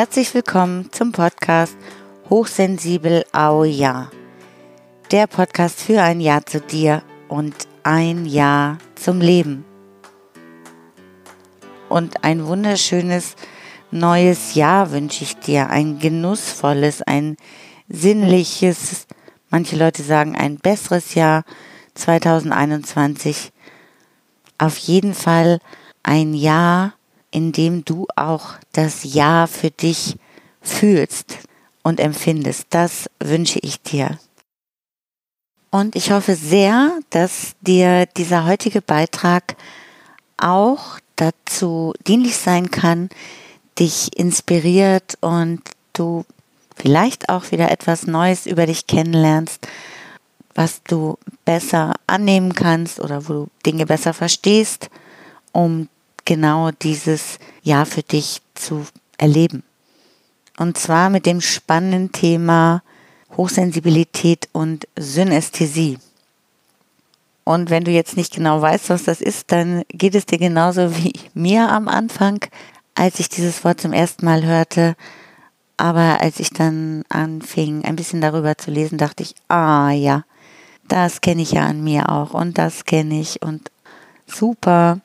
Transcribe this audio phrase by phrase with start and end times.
[0.00, 1.76] Herzlich willkommen zum Podcast
[2.30, 4.10] Hochsensibel Au Ja.
[5.10, 9.62] Der Podcast für ein Ja zu dir und ein Ja zum Leben.
[11.90, 13.36] Und ein wunderschönes
[13.90, 15.68] neues Jahr wünsche ich dir.
[15.68, 17.36] Ein genussvolles, ein
[17.90, 19.06] sinnliches,
[19.50, 21.44] manche Leute sagen ein besseres Jahr
[21.92, 23.52] 2021.
[24.56, 25.58] Auf jeden Fall
[26.02, 26.94] ein Jahr,
[27.30, 30.16] in dem du auch das Ja für dich
[30.60, 31.38] fühlst
[31.82, 32.66] und empfindest.
[32.70, 34.18] Das wünsche ich dir.
[35.70, 39.56] Und ich hoffe sehr, dass dir dieser heutige Beitrag
[40.36, 43.08] auch dazu dienlich sein kann,
[43.78, 46.24] dich inspiriert und du
[46.74, 49.68] vielleicht auch wieder etwas Neues über dich kennenlernst,
[50.54, 54.90] was du besser annehmen kannst oder wo du Dinge besser verstehst,
[55.52, 55.88] um
[56.24, 58.86] genau dieses Jahr für dich zu
[59.18, 59.62] erleben.
[60.58, 62.82] Und zwar mit dem spannenden Thema
[63.36, 65.98] Hochsensibilität und Synästhesie.
[67.44, 70.96] Und wenn du jetzt nicht genau weißt, was das ist, dann geht es dir genauso
[70.96, 72.44] wie mir am Anfang,
[72.94, 74.94] als ich dieses Wort zum ersten Mal hörte.
[75.76, 80.24] Aber als ich dann anfing, ein bisschen darüber zu lesen, dachte ich, ah ja,
[80.86, 83.70] das kenne ich ja an mir auch und das kenne ich und
[84.26, 85.00] super.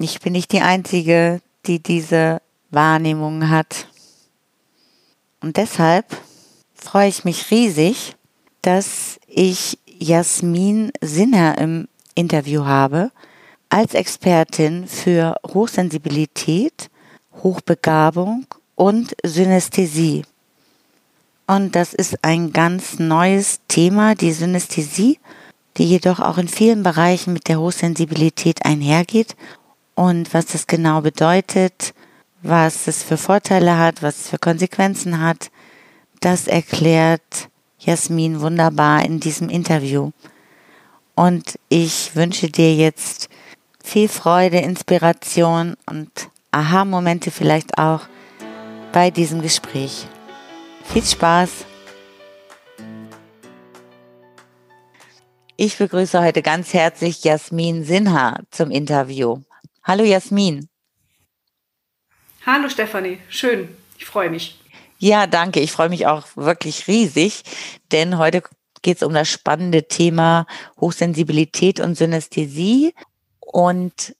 [0.00, 3.88] Ich bin nicht die Einzige, die diese Wahrnehmung hat.
[5.40, 6.16] Und deshalb
[6.74, 8.14] freue ich mich riesig,
[8.62, 13.10] dass ich Jasmin Sinner im Interview habe
[13.68, 16.90] als Expertin für Hochsensibilität,
[17.42, 18.46] Hochbegabung
[18.76, 20.22] und Synästhesie.
[21.46, 25.18] Und das ist ein ganz neues Thema, die Synästhesie,
[25.76, 29.36] die jedoch auch in vielen Bereichen mit der Hochsensibilität einhergeht.
[29.98, 31.92] Und was das genau bedeutet,
[32.42, 35.50] was es für Vorteile hat, was es für Konsequenzen hat,
[36.20, 37.48] das erklärt
[37.80, 40.12] Jasmin wunderbar in diesem Interview.
[41.16, 43.28] Und ich wünsche dir jetzt
[43.82, 48.02] viel Freude, Inspiration und Aha-Momente vielleicht auch
[48.92, 50.06] bei diesem Gespräch.
[50.84, 51.50] Viel Spaß!
[55.56, 59.40] Ich begrüße heute ganz herzlich Jasmin Sinha zum Interview.
[59.88, 60.68] Hallo Jasmin.
[62.44, 64.60] Hallo Stefanie, schön, ich freue mich.
[64.98, 65.60] Ja, danke.
[65.60, 67.42] Ich freue mich auch wirklich riesig,
[67.90, 68.42] denn heute
[68.82, 70.44] geht es um das spannende Thema
[70.78, 72.92] Hochsensibilität und Synästhesie.
[73.40, 74.14] Und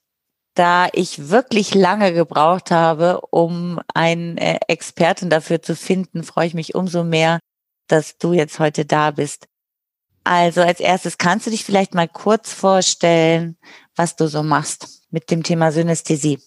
[0.55, 6.55] da ich wirklich lange gebraucht habe, um einen äh, Experten dafür zu finden, freue ich
[6.55, 7.37] mich umso mehr,
[7.87, 9.45] dass du jetzt heute da bist.
[10.23, 13.57] Also als erstes kannst du dich vielleicht mal kurz vorstellen,
[13.99, 16.39] was du so machst mit dem Thema Synästhesie.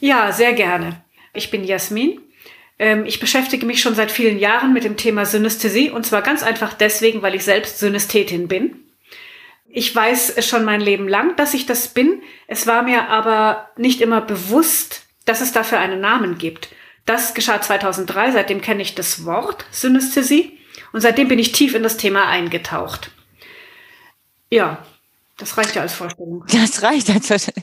[0.00, 1.04] Ja, sehr gerne.
[1.34, 2.22] Ich bin Jasmin.
[2.78, 6.42] Ähm, ich beschäftige mich schon seit vielen Jahren mit dem Thema Synästhesie und zwar ganz
[6.42, 8.76] einfach deswegen, weil ich selbst Synästhetin bin.
[9.68, 12.22] Ich weiß schon mein Leben lang, dass ich das bin.
[12.46, 16.70] Es war mir aber nicht immer bewusst, dass es dafür einen Namen gibt.
[17.04, 20.58] Das geschah 2003, seitdem kenne ich das Wort Synästhesie
[20.94, 23.10] und seitdem bin ich tief in das Thema eingetaucht.
[24.48, 24.82] Ja,
[25.42, 26.44] das reicht ja als Vorstellung.
[26.52, 27.62] Das reicht als Vorstellung.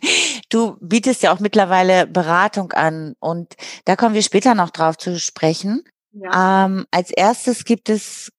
[0.50, 5.20] Du bietest ja auch mittlerweile Beratung an und da kommen wir später noch drauf zu
[5.20, 5.84] sprechen.
[6.12, 6.66] Ja.
[6.66, 8.32] Ähm, als erstes gibt es,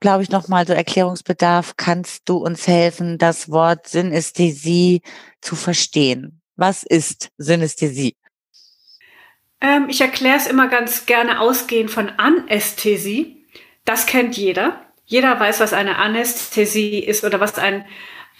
[0.00, 1.74] glaube ich, nochmal so Erklärungsbedarf.
[1.76, 5.02] Kannst du uns helfen, das Wort Synästhesie
[5.40, 6.40] zu verstehen?
[6.56, 8.16] Was ist Synästhesie?
[9.60, 13.46] Ähm, ich erkläre es immer ganz gerne ausgehend von Anästhesie.
[13.84, 14.80] Das kennt jeder.
[15.06, 17.84] Jeder weiß, was eine Anästhesie ist oder was ein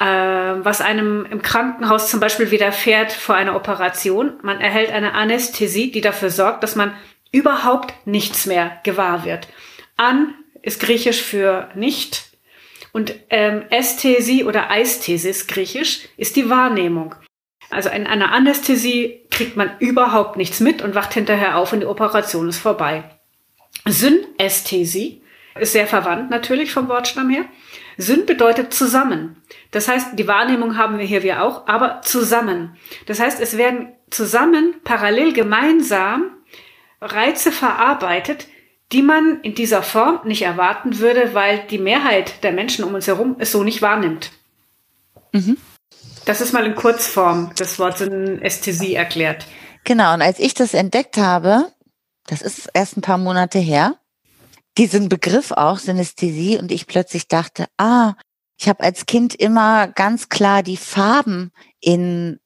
[0.05, 4.35] was einem im Krankenhaus zum Beispiel widerfährt vor einer Operation.
[4.43, 6.95] Man erhält eine Anästhesie, die dafür sorgt, dass man
[7.31, 9.49] überhaupt nichts mehr gewahr wird.
[9.97, 12.33] An ist griechisch für nicht
[12.93, 17.15] und ähm, Ästhesie oder Aesthesis griechisch ist die Wahrnehmung.
[17.71, 21.87] Also in einer Anästhesie kriegt man überhaupt nichts mit und wacht hinterher auf und die
[21.87, 23.05] Operation ist vorbei.
[23.87, 25.23] Synästhesie
[25.59, 27.47] ist sehr verwandt natürlich vom Wortstamm her.
[27.99, 29.43] Syn bedeutet zusammen.
[29.71, 32.77] Das heißt, die Wahrnehmung haben wir hier wir auch, aber zusammen.
[33.07, 36.31] Das heißt, es werden zusammen, parallel, gemeinsam
[37.01, 38.47] Reize verarbeitet,
[38.93, 43.07] die man in dieser Form nicht erwarten würde, weil die Mehrheit der Menschen um uns
[43.07, 44.31] herum es so nicht wahrnimmt.
[45.33, 45.57] Mhm.
[46.25, 49.47] Das ist mal in Kurzform das Wort Synästhesie erklärt.
[49.85, 51.73] Genau, und als ich das entdeckt habe,
[52.27, 53.97] das ist erst ein paar Monate her,
[54.79, 58.15] diesen Begriff auch, Synästhesie, und ich plötzlich dachte, ah,
[58.59, 62.39] ich habe als Kind immer ganz klar die Farben in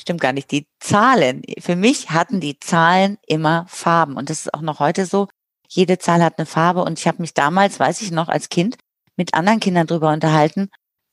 [0.00, 1.42] stimmt gar nicht, die Zahlen.
[1.58, 4.16] Für mich hatten die Zahlen immer Farben.
[4.16, 5.28] Und das ist auch noch heute so.
[5.68, 6.82] Jede Zahl hat eine Farbe.
[6.82, 8.76] Und ich habe mich damals, weiß ich noch, als Kind
[9.16, 10.70] mit anderen Kindern drüber unterhalten,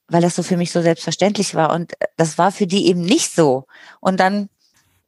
[0.08, 1.74] weil das so für mich so selbstverständlich war.
[1.74, 3.66] Und das war für die eben nicht so.
[4.00, 4.50] Und dann,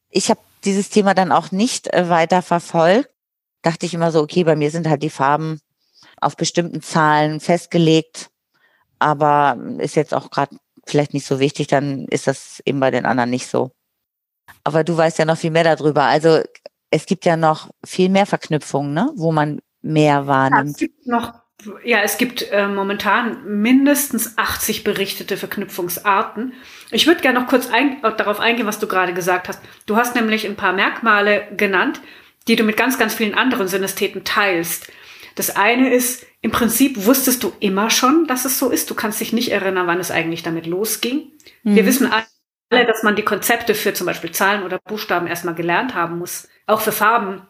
[0.09, 3.09] ich habe dieses Thema dann auch nicht äh, weiter verfolgt.
[3.65, 5.59] Dachte ich immer so, okay, bei mir sind halt die Farben
[6.21, 8.29] auf bestimmten Zahlen festgelegt.
[8.99, 13.07] Aber ist jetzt auch gerade vielleicht nicht so wichtig, dann ist das eben bei den
[13.07, 13.71] anderen nicht so.
[14.63, 16.03] Aber du weißt ja noch viel mehr darüber.
[16.03, 16.41] Also
[16.91, 19.11] es gibt ja noch viel mehr Verknüpfungen, ne?
[19.15, 20.65] wo man mehr wahrnimmt.
[20.65, 21.33] Ja, es gibt noch,
[21.83, 26.53] ja, es gibt äh, momentan mindestens 80 berichtete Verknüpfungsarten.
[26.91, 29.59] Ich würde gerne noch kurz ein, darauf eingehen, was du gerade gesagt hast.
[29.87, 31.99] Du hast nämlich ein paar Merkmale genannt,
[32.47, 34.91] die du mit ganz, ganz vielen anderen Synästheten teilst.
[35.35, 38.89] Das eine ist, im Prinzip wusstest du immer schon, dass es so ist.
[38.89, 41.31] Du kannst dich nicht erinnern, wann es eigentlich damit losging.
[41.63, 41.75] Mhm.
[41.75, 45.93] Wir wissen alle, dass man die Konzepte für zum Beispiel Zahlen oder Buchstaben erstmal gelernt
[45.93, 46.47] haben muss.
[46.67, 47.41] Auch für Farben,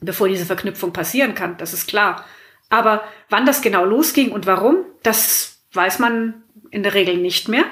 [0.00, 1.56] bevor diese Verknüpfung passieren kann.
[1.56, 2.24] Das ist klar.
[2.70, 7.64] Aber wann das genau losging und warum, das weiß man in der Regel nicht mehr.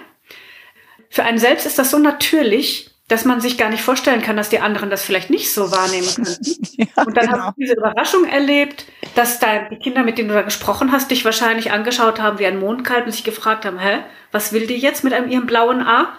[1.09, 4.49] Für einen selbst ist das so natürlich, dass man sich gar nicht vorstellen kann, dass
[4.49, 6.37] die anderen das vielleicht nicht so wahrnehmen können.
[6.79, 7.39] ja, und dann genau.
[7.41, 11.11] hast du diese Überraschung erlebt, dass da die Kinder, mit denen du da gesprochen hast,
[11.11, 13.99] dich wahrscheinlich angeschaut haben wie ein Mondkalb und sich gefragt haben, hä,
[14.31, 16.19] was will die jetzt mit einem ihrem blauen A?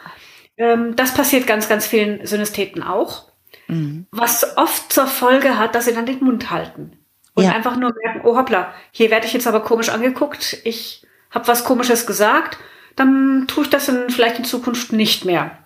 [0.56, 3.32] Ähm, das passiert ganz, ganz vielen Synästheten auch.
[3.68, 4.06] Mhm.
[4.12, 7.00] Was oft zur Folge hat, dass sie dann den Mund halten.
[7.34, 7.54] Und ja.
[7.54, 11.64] einfach nur merken, oh hoppla, hier werde ich jetzt aber komisch angeguckt, ich habe was
[11.64, 12.60] Komisches gesagt,
[12.96, 15.63] dann tue ich das in, vielleicht in Zukunft nicht mehr.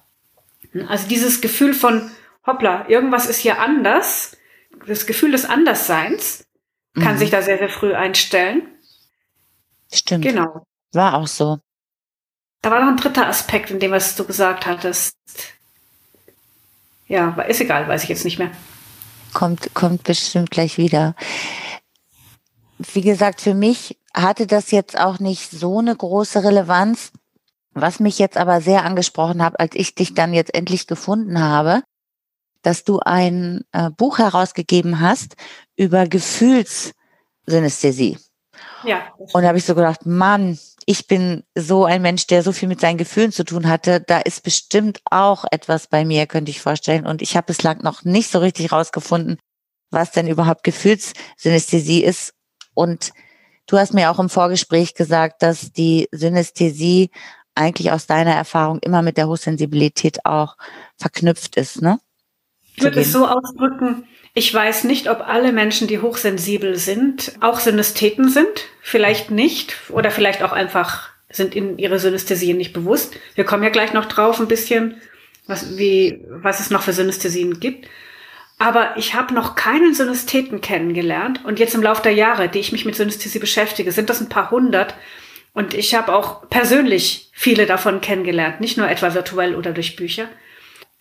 [0.88, 2.12] Also dieses Gefühl von,
[2.46, 4.38] hoppla, irgendwas ist hier anders,
[4.86, 6.46] das Gefühl des Andersseins
[6.96, 7.18] kann mhm.
[7.20, 8.68] sich da sehr, sehr früh einstellen.
[9.92, 10.24] Stimmt.
[10.24, 10.66] Genau.
[10.94, 11.60] War auch so.
[12.62, 15.16] Da war noch ein dritter Aspekt in dem, was du gesagt hattest.
[17.08, 18.52] Ja, ist egal, weiß ich jetzt nicht mehr.
[19.34, 21.16] Kommt, kommt bestimmt gleich wieder.
[22.80, 27.12] Wie gesagt, für mich hatte das jetzt auch nicht so eine große Relevanz.
[27.82, 31.82] Was mich jetzt aber sehr angesprochen hat, als ich dich dann jetzt endlich gefunden habe,
[32.62, 35.36] dass du ein äh, Buch herausgegeben hast
[35.76, 38.18] über Gefühlssynästhesie.
[38.84, 39.14] Ja.
[39.18, 42.70] Und da habe ich so gedacht, Mann, ich bin so ein Mensch, der so viel
[42.70, 44.02] mit seinen Gefühlen zu tun hatte.
[44.02, 47.06] Da ist bestimmt auch etwas bei mir, könnte ich vorstellen.
[47.06, 49.38] Und ich habe bislang noch nicht so richtig rausgefunden,
[49.92, 52.34] was denn überhaupt Gefühlssynästhesie ist.
[52.74, 53.12] Und
[53.68, 57.12] du hast mir auch im Vorgespräch gesagt, dass die Synästhesie
[57.58, 60.56] eigentlich aus deiner Erfahrung immer mit der Hochsensibilität auch
[60.98, 62.00] verknüpft ist, ne?
[62.76, 64.08] Ich würde es so ausdrücken,
[64.38, 68.48] ich weiß nicht, ob alle Menschen, die hochsensibel sind, auch Synästheten sind.
[68.84, 69.76] Vielleicht nicht.
[69.90, 73.16] Oder vielleicht auch einfach sind in ihre Synästhesien nicht bewusst.
[73.34, 75.02] Wir kommen ja gleich noch drauf ein bisschen,
[75.48, 77.88] was, wie, was es noch für Synästhesien gibt.
[78.60, 81.44] Aber ich habe noch keinen Synästheten kennengelernt.
[81.44, 84.30] Und jetzt im Laufe der Jahre, die ich mich mit Synästhesie beschäftige, sind das ein
[84.30, 84.94] paar hundert,
[85.58, 90.30] und ich habe auch persönlich viele davon kennengelernt, nicht nur etwa virtuell oder durch Bücher.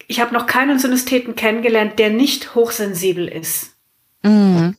[0.06, 3.76] Ich habe noch keinen Synästheten kennengelernt, der nicht hochsensibel ist.
[4.22, 4.74] Mhm.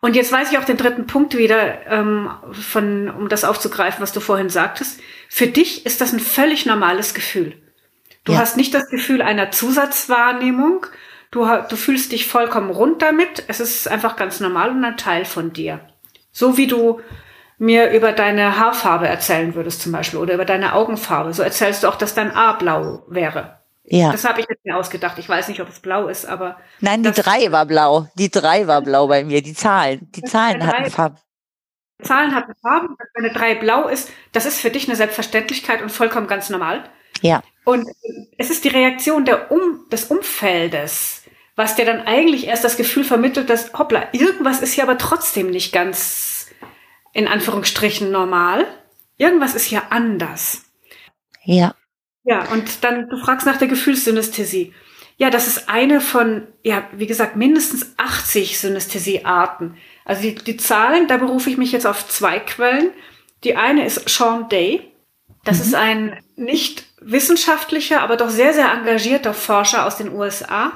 [0.00, 4.12] Und jetzt weiß ich auch den dritten Punkt wieder, ähm, von, um das aufzugreifen, was
[4.12, 4.98] du vorhin sagtest.
[5.28, 7.54] Für dich ist das ein völlig normales Gefühl.
[8.24, 8.40] Du ja.
[8.40, 10.86] hast nicht das Gefühl einer Zusatzwahrnehmung.
[11.30, 13.44] Du, du fühlst dich vollkommen rund damit.
[13.46, 15.78] Es ist einfach ganz normal und ein Teil von dir.
[16.32, 17.00] So wie du
[17.64, 21.88] mir über deine Haarfarbe erzählen würdest zum Beispiel oder über deine Augenfarbe, so erzählst du
[21.88, 23.58] auch, dass dein A blau wäre.
[23.84, 24.12] Ja.
[24.12, 25.18] Das habe ich jetzt mir ausgedacht.
[25.18, 26.56] Ich weiß nicht, ob es blau ist, aber.
[26.80, 28.08] Nein, die drei war blau.
[28.14, 29.42] Die drei war blau bei mir.
[29.42, 30.08] Die Zahlen.
[30.14, 31.18] Die Zahlen hatten Farben.
[32.02, 32.96] Zahlen hatten Farben.
[33.14, 36.84] Wenn eine drei blau ist, das ist für dich eine Selbstverständlichkeit und vollkommen ganz normal.
[37.20, 37.42] Ja.
[37.64, 37.86] Und
[38.38, 41.22] es ist die Reaktion der um, des Umfeldes,
[41.54, 45.50] was dir dann eigentlich erst das Gefühl vermittelt, dass, hoppla, irgendwas ist hier aber trotzdem
[45.50, 46.33] nicht ganz
[47.14, 48.66] in Anführungsstrichen normal.
[49.16, 50.64] Irgendwas ist hier anders.
[51.44, 51.74] Ja.
[52.24, 54.74] Ja, und dann, du fragst nach der Gefühlssynästhesie.
[55.16, 59.76] Ja, das ist eine von, ja, wie gesagt, mindestens 80 Synästhesiearten.
[60.04, 62.90] Also die, die Zahlen, da berufe ich mich jetzt auf zwei Quellen.
[63.44, 64.90] Die eine ist Sean Day.
[65.44, 65.62] Das mhm.
[65.62, 70.72] ist ein nicht wissenschaftlicher, aber doch sehr, sehr engagierter Forscher aus den USA.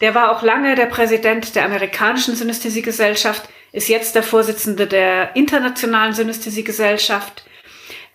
[0.00, 6.12] Der war auch lange der Präsident der amerikanischen Synästhesiegesellschaft ist jetzt der Vorsitzende der Internationalen
[6.12, 7.44] Synästhesiegesellschaft.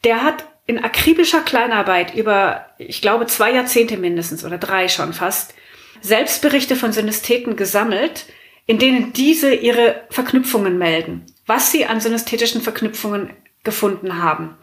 [0.03, 5.55] Der hat in akribischer Kleinarbeit über, ich glaube, zwei Jahrzehnte mindestens oder drei schon fast,
[6.01, 8.25] Selbstberichte von Synästheten gesammelt,
[8.67, 13.31] in denen diese ihre Verknüpfungen melden, was sie an synästhetischen Verknüpfungen
[13.63, 14.57] gefunden haben.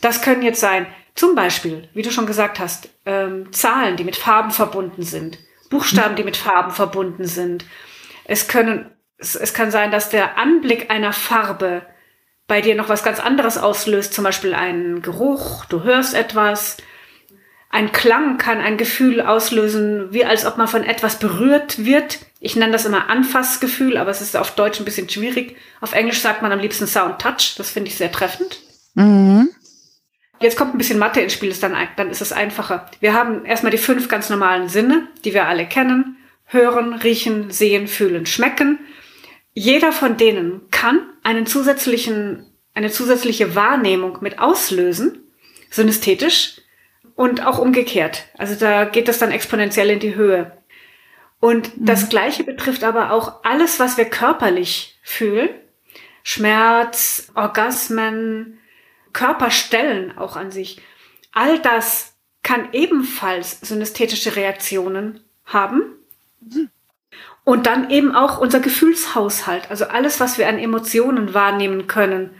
[0.00, 4.16] Das können jetzt sein Zum Beispiel, wie du schon gesagt hast, ähm, Zahlen, die mit
[4.16, 7.64] Farben verbunden sind, Buchstaben, die mit Farben verbunden sind.
[8.24, 8.90] Es können,
[9.20, 11.82] es, es kann sein, dass der Anblick einer Farbe
[12.46, 16.78] bei dir noch was ganz anderes auslöst, zum Beispiel einen Geruch, du hörst etwas.
[17.72, 22.18] Ein Klang kann ein Gefühl auslösen, wie als ob man von etwas berührt wird.
[22.40, 25.56] Ich nenne das immer Anfassgefühl, aber es ist auf Deutsch ein bisschen schwierig.
[25.80, 27.54] Auf Englisch sagt man am liebsten Sound Touch.
[27.56, 28.58] Das finde ich sehr treffend.
[28.94, 29.50] Mhm.
[30.40, 32.90] Jetzt kommt ein bisschen Mathe ins Spiel, ist dann, dann ist es einfacher.
[32.98, 36.16] Wir haben erstmal die fünf ganz normalen Sinne, die wir alle kennen.
[36.46, 38.80] Hören, riechen, sehen, fühlen, schmecken.
[39.60, 45.22] Jeder von denen kann einen zusätzlichen, eine zusätzliche Wahrnehmung mit auslösen,
[45.68, 46.62] synästhetisch
[47.14, 48.24] und auch umgekehrt.
[48.38, 50.56] Also da geht das dann exponentiell in die Höhe.
[51.40, 51.84] Und mhm.
[51.84, 55.50] das Gleiche betrifft aber auch alles, was wir körperlich fühlen.
[56.22, 58.60] Schmerz, Orgasmen,
[59.12, 60.80] Körperstellen auch an sich.
[61.32, 65.82] All das kann ebenfalls synästhetische Reaktionen haben.
[66.40, 66.70] Mhm.
[67.50, 72.30] Und dann eben auch unser Gefühlshaushalt, also alles, was wir an Emotionen wahrnehmen können.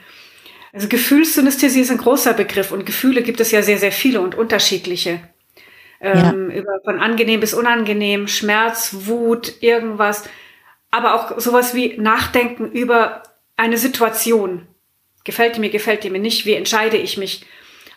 [0.73, 4.37] Also Gefühlssynästhesie ist ein großer Begriff und Gefühle gibt es ja sehr, sehr viele und
[4.37, 5.19] unterschiedliche.
[6.01, 6.59] Ähm, ja.
[6.59, 10.29] über, von angenehm bis unangenehm, Schmerz, Wut, irgendwas.
[10.93, 13.25] Aber auch sowas wie Nachdenken über
[13.57, 14.69] eine Situation.
[15.25, 16.47] Gefällt die mir, gefällt die mir nicht?
[16.47, 17.45] Wie entscheide ich mich?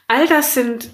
[0.08, 0.90] All das sind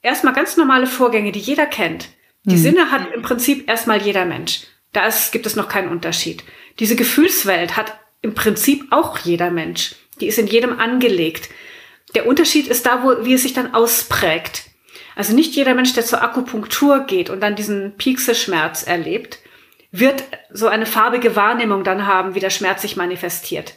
[0.00, 2.08] erstmal ganz normale Vorgänge, die jeder kennt.
[2.44, 2.58] Die mhm.
[2.58, 4.62] Sinne hat im Prinzip erstmal jeder Mensch.
[4.92, 6.44] Da gibt es noch keinen Unterschied.
[6.78, 9.94] Diese Gefühlswelt hat im Prinzip auch jeder Mensch.
[10.20, 11.50] Die ist in jedem angelegt.
[12.14, 14.64] Der Unterschied ist da, wo, wie es sich dann ausprägt.
[15.14, 19.38] Also nicht jeder Mensch, der zur Akupunktur geht und dann diesen Piekseschmerz erlebt,
[19.90, 23.74] wird so eine farbige Wahrnehmung dann haben, wie der Schmerz sich manifestiert.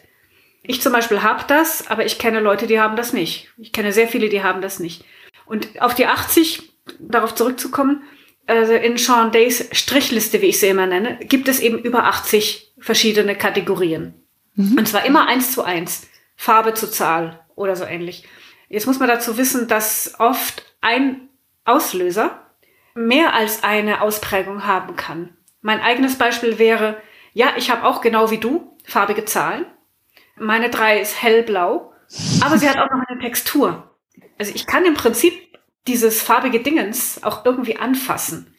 [0.64, 3.50] Ich zum Beispiel habe das, aber ich kenne Leute, die haben das nicht.
[3.58, 5.04] Ich kenne sehr viele, die haben das nicht.
[5.46, 8.04] Und auf die 80, darauf zurückzukommen,
[8.48, 12.74] also in Sean Days Strichliste, wie ich sie immer nenne, gibt es eben über 80
[12.80, 14.14] verschiedene Kategorien.
[14.56, 14.78] Mhm.
[14.78, 16.08] Und zwar immer eins zu eins.
[16.36, 18.28] Farbe zu Zahl oder so ähnlich.
[18.68, 21.30] Jetzt muss man dazu wissen, dass oft ein
[21.66, 22.48] Auslöser
[22.96, 25.38] mehr als eine Ausprägung haben kann.
[25.62, 26.98] Mein eigenes Beispiel wäre,
[27.34, 29.66] ja, ich habe auch genau wie du farbige Zahlen.
[30.38, 31.94] Meine drei ist hellblau,
[32.44, 33.96] aber sie hat auch noch eine Textur.
[34.40, 35.34] Also ich kann im Prinzip
[35.88, 38.56] dieses farbige Dingens auch irgendwie anfassen.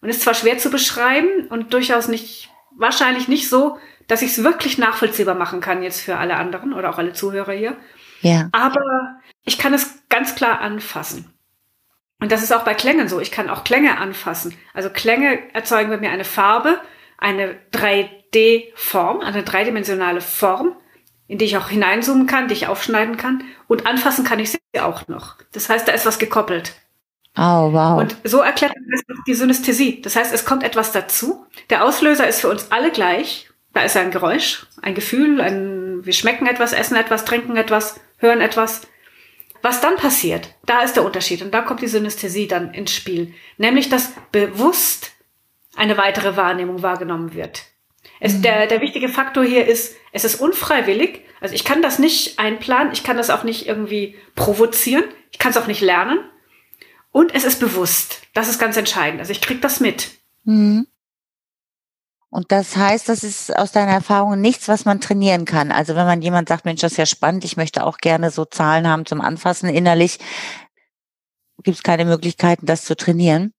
[0.00, 4.44] Und ist zwar schwer zu beschreiben und durchaus nicht, wahrscheinlich nicht so, dass ich es
[4.44, 7.76] wirklich nachvollziehbar machen kann jetzt für alle anderen oder auch alle Zuhörer hier.
[8.20, 8.48] Ja.
[8.52, 11.32] Aber ich kann es ganz klar anfassen.
[12.20, 13.20] Und das ist auch bei Klängen so.
[13.20, 14.54] Ich kann auch Klänge anfassen.
[14.72, 16.80] Also Klänge erzeugen bei mir eine Farbe,
[17.18, 20.76] eine 3D-Form, eine dreidimensionale Form,
[21.28, 23.42] in die ich auch hineinzoomen kann, die ich aufschneiden kann.
[23.68, 25.36] Und anfassen kann ich sie auch noch.
[25.52, 26.74] Das heißt, da ist was gekoppelt.
[27.36, 28.00] Oh, wow.
[28.00, 30.00] Und so erklärt man die Synästhesie.
[30.00, 31.46] Das heißt, es kommt etwas dazu.
[31.68, 33.50] Der Auslöser ist für uns alle gleich.
[33.74, 38.40] Da ist ein Geräusch, ein Gefühl, ein, wir schmecken etwas, essen etwas, trinken etwas, hören
[38.40, 38.82] etwas.
[39.60, 41.42] Was dann passiert, da ist der Unterschied.
[41.42, 43.34] Und da kommt die Synästhesie dann ins Spiel.
[43.58, 45.12] Nämlich, dass bewusst
[45.76, 47.64] eine weitere Wahrnehmung wahrgenommen wird.
[48.20, 48.42] Es, mhm.
[48.42, 51.22] der, der wichtige Faktor hier ist, es ist unfreiwillig.
[51.40, 55.50] Also ich kann das nicht einplanen, ich kann das auch nicht irgendwie provozieren, ich kann
[55.50, 56.18] es auch nicht lernen.
[57.12, 58.22] Und es ist bewusst.
[58.34, 59.20] Das ist ganz entscheidend.
[59.20, 60.10] Also ich krieg das mit.
[60.44, 60.86] Mhm.
[62.28, 65.72] Und das heißt, das ist aus deiner Erfahrung nichts, was man trainieren kann.
[65.72, 68.44] Also wenn man jemand sagt, Mensch, das ist ja spannend, ich möchte auch gerne so
[68.44, 70.18] Zahlen haben zum Anfassen innerlich,
[71.62, 73.54] gibt es keine Möglichkeiten, das zu trainieren?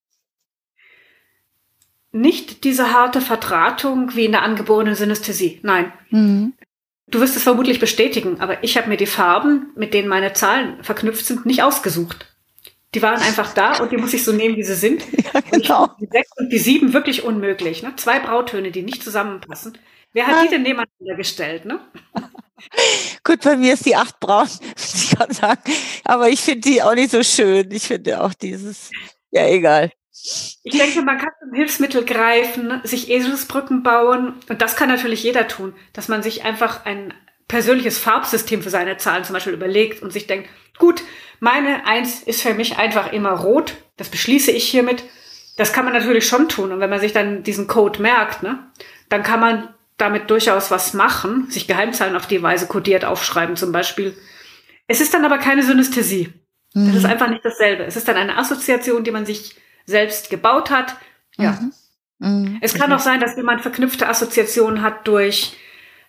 [2.12, 5.60] Nicht diese harte Verdrahtung wie in der angeborenen Synästhesie.
[5.64, 5.92] Nein.
[6.10, 6.54] Mhm.
[7.10, 10.84] Du wirst es vermutlich bestätigen, aber ich habe mir die Farben, mit denen meine Zahlen
[10.84, 12.26] verknüpft sind, nicht ausgesucht.
[12.96, 15.04] Die waren einfach da und die muss ich so nehmen, wie sie sind.
[15.34, 15.90] Ja, genau.
[16.00, 17.84] Die sechs und die sieben wirklich unmöglich.
[17.84, 17.94] Ne?
[17.98, 19.78] Zwei Brautöne, die nicht zusammenpassen.
[20.14, 20.44] Wer hat ja.
[20.44, 21.66] die denn nebeneinander gestellt?
[21.66, 21.80] Ne?
[23.24, 24.48] Gut, bei mir ist die acht braun,
[24.78, 25.62] ich kann sagen.
[26.06, 27.70] Aber ich finde die auch nicht so schön.
[27.72, 28.90] Ich finde auch dieses,
[29.32, 29.92] ja, egal.
[30.64, 34.34] Ich denke, man kann zum Hilfsmittel greifen, sich Eselsbrücken bauen.
[34.50, 37.14] Und das kann natürlich jeder tun, dass man sich einfach ein
[37.48, 41.04] persönliches Farbsystem für seine Zahlen zum Beispiel überlegt und sich denkt, gut,
[41.40, 43.76] meine Eins ist für mich einfach immer rot.
[43.96, 45.04] Das beschließe ich hiermit.
[45.56, 46.72] Das kann man natürlich schon tun.
[46.72, 48.60] Und wenn man sich dann diesen Code merkt, ne,
[49.10, 53.72] dann kann man damit durchaus was machen, sich Geheimzahlen auf die Weise kodiert aufschreiben zum
[53.72, 54.16] Beispiel.
[54.88, 56.34] Es ist dann aber keine Synästhesie.
[56.74, 57.10] Das ist mhm.
[57.10, 57.84] einfach nicht dasselbe.
[57.86, 59.56] Es ist dann eine Assoziation, die man sich
[59.88, 60.96] selbst gebaut hat.
[61.38, 61.52] Ja.
[61.52, 61.74] Mhm.
[62.20, 62.58] Mhm.
[62.62, 65.56] Es kann auch sein, dass jemand verknüpfte Assoziationen hat durch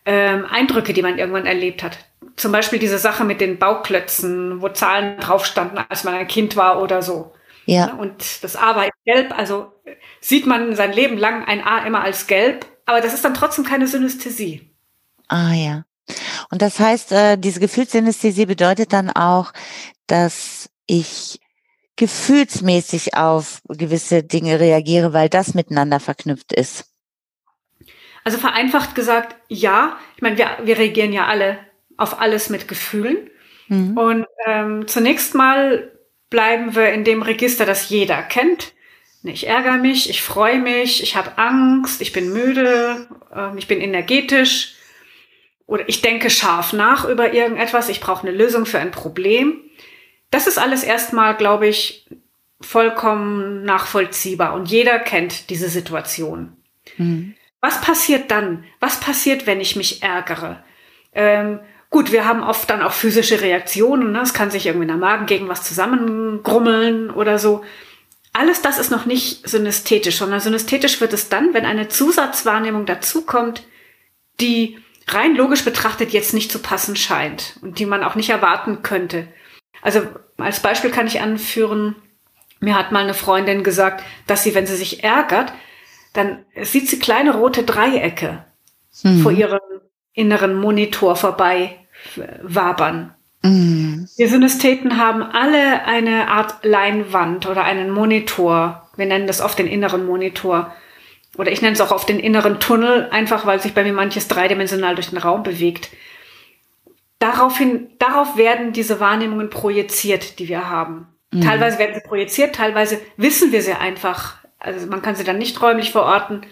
[0.04, 1.98] ähm, Eindrücke, die man irgendwann erlebt hat.
[2.36, 6.56] Zum Beispiel diese Sache mit den Bauklötzen, wo Zahlen drauf standen, als man ein Kind
[6.56, 7.32] war oder so.
[7.66, 7.92] Ja.
[7.94, 9.72] Und das A war gelb, also
[10.20, 13.64] sieht man sein Leben lang ein A immer als gelb, aber das ist dann trotzdem
[13.64, 14.70] keine Synästhesie.
[15.28, 15.84] Ah ja.
[16.50, 19.52] Und das heißt, äh, diese Gefühlssynästhesie bedeutet dann auch,
[20.06, 21.40] dass ich
[21.98, 26.86] gefühlsmäßig auf gewisse Dinge reagiere, weil das miteinander verknüpft ist.
[28.24, 29.98] Also vereinfacht gesagt, ja.
[30.16, 31.58] Ich meine, wir, wir reagieren ja alle
[31.96, 33.30] auf alles mit Gefühlen.
[33.66, 33.98] Mhm.
[33.98, 35.92] Und ähm, zunächst mal
[36.30, 38.72] bleiben wir in dem Register, das jeder kennt.
[39.24, 43.80] Ich ärgere mich, ich freue mich, ich habe Angst, ich bin müde, äh, ich bin
[43.80, 44.76] energetisch
[45.66, 49.60] oder ich denke scharf nach über irgendetwas, ich brauche eine Lösung für ein Problem.
[50.30, 52.06] Das ist alles erstmal, glaube ich,
[52.60, 56.56] vollkommen nachvollziehbar und jeder kennt diese Situation.
[56.96, 57.34] Mhm.
[57.60, 58.64] Was passiert dann?
[58.80, 60.62] Was passiert, wenn ich mich ärgere?
[61.12, 64.12] Ähm, gut, wir haben oft dann auch physische Reaktionen.
[64.12, 64.20] Ne?
[64.20, 67.64] Es kann sich irgendwie in der Magen gegen was zusammengrummeln oder so.
[68.32, 73.64] Alles das ist noch nicht synästhetisch, sondern synästhetisch wird es dann, wenn eine Zusatzwahrnehmung dazukommt,
[74.40, 78.82] die rein logisch betrachtet jetzt nicht zu passen scheint und die man auch nicht erwarten
[78.82, 79.26] könnte.
[79.82, 80.02] Also
[80.36, 81.96] als Beispiel kann ich anführen,
[82.60, 85.52] mir hat mal eine Freundin gesagt, dass sie, wenn sie sich ärgert,
[86.12, 88.44] dann sieht sie kleine rote Dreiecke
[89.02, 89.22] mhm.
[89.22, 89.60] vor ihrem
[90.12, 91.76] inneren Monitor vorbei
[92.42, 93.14] wabern.
[93.42, 94.08] Mhm.
[94.16, 98.88] Wir Synästheten haben alle eine Art Leinwand oder einen Monitor.
[98.96, 100.74] Wir nennen das oft den inneren Monitor.
[101.36, 104.26] Oder ich nenne es auch oft den inneren Tunnel, einfach weil sich bei mir manches
[104.26, 105.90] dreidimensional durch den Raum bewegt.
[107.18, 111.08] Daraufhin, darauf werden diese Wahrnehmungen projiziert, die wir haben.
[111.32, 111.40] Mhm.
[111.42, 114.36] Teilweise werden sie projiziert, teilweise wissen wir sie einfach.
[114.58, 116.42] Also man kann sie dann nicht räumlich verorten,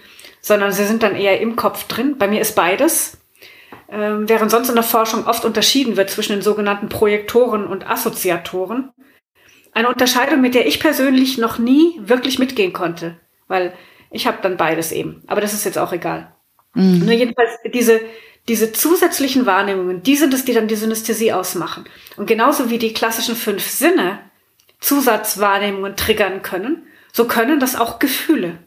[0.41, 2.19] sondern sie sind dann eher im Kopf drin.
[2.19, 3.19] Bei mir ist beides.
[3.89, 8.91] Ähm, während sonst in der Forschung oft unterschieden wird zwischen den sogenannten Projektoren und Assoziatoren.
[9.73, 13.73] Eine Unterscheidung, mit der ich persönlich noch nie wirklich mitgehen konnte, weil
[14.11, 15.23] ich habe dann beides eben.
[15.27, 16.33] Aber das ist jetzt auch egal.
[16.75, 17.01] Mhm.
[17.01, 18.01] Nur jedenfalls diese,
[18.49, 21.85] diese zusätzlichen Wahrnehmungen, die sind es, die dann die Synästhesie ausmachen.
[22.17, 24.21] Und genauso wie die klassischen fünf Sinne
[24.81, 28.59] Zusatzwahrnehmungen triggern können, so können das auch Gefühle.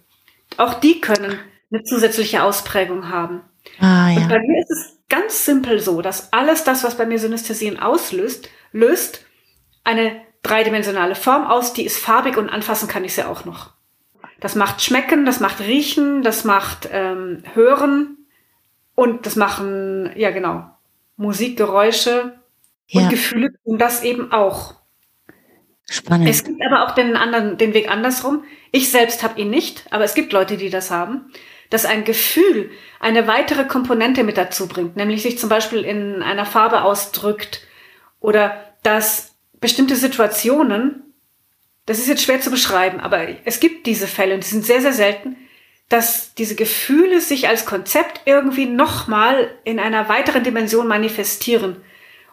[0.58, 1.39] Auch die können
[1.72, 3.42] eine zusätzliche Ausprägung haben.
[3.80, 4.22] Ah, ja.
[4.22, 7.80] Und bei mir ist es ganz simpel so, dass alles das, was bei mir Synästhesien
[7.80, 9.26] auslöst, löst
[9.84, 13.72] eine dreidimensionale Form aus, die ist farbig und anfassen kann ich sie auch noch.
[14.39, 18.18] Das macht Schmecken, das macht Riechen, das macht ähm, Hören
[19.00, 20.70] und das machen, ja genau,
[21.16, 22.40] Musikgeräusche
[22.88, 23.02] ja.
[23.02, 24.76] und Gefühle und das eben auch.
[25.90, 26.30] Spannend.
[26.30, 28.44] Es gibt aber auch den anderen, den Weg andersrum.
[28.72, 31.32] Ich selbst habe ihn nicht, aber es gibt Leute, die das haben
[31.70, 36.46] dass ein Gefühl eine weitere Komponente mit dazu bringt, nämlich sich zum Beispiel in einer
[36.46, 37.62] Farbe ausdrückt
[38.20, 41.14] oder dass bestimmte Situationen,
[41.86, 44.82] das ist jetzt schwer zu beschreiben, aber es gibt diese Fälle und die sind sehr,
[44.82, 45.38] sehr selten,
[45.89, 51.78] dass diese Gefühle sich als Konzept irgendwie nochmal in einer weiteren Dimension manifestieren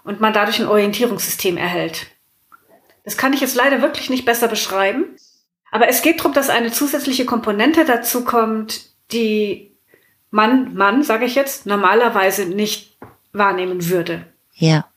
[0.05, 2.07] und man dadurch ein Orientierungssystem erhält.
[3.05, 5.16] Das kann ich jetzt leider wirklich nicht besser beschreiben.
[5.71, 9.77] Aber es geht darum, dass eine zusätzliche Komponente dazu kommt, die
[10.31, 12.99] man, Mann, sage ich jetzt, normalerweise nicht
[13.33, 14.27] wahrnehmen würde.
[14.55, 14.90] Ja.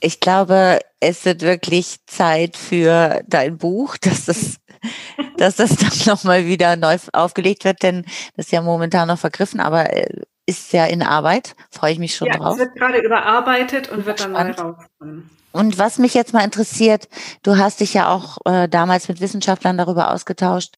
[0.00, 4.59] Ich glaube, es wird wirklich Zeit für dein Buch, dass das,
[5.36, 8.04] dass das dann nochmal wieder neu aufgelegt wird, denn
[8.36, 11.54] das ist ja momentan noch vergriffen, aber äh, ist ja in Arbeit.
[11.70, 12.54] Freue ich mich schon ja, drauf.
[12.54, 15.30] Es wird gerade überarbeitet und wird dann neu rauskommen.
[15.52, 17.08] Und was mich jetzt mal interessiert,
[17.42, 20.76] du hast dich ja auch äh, damals mit Wissenschaftlern darüber ausgetauscht.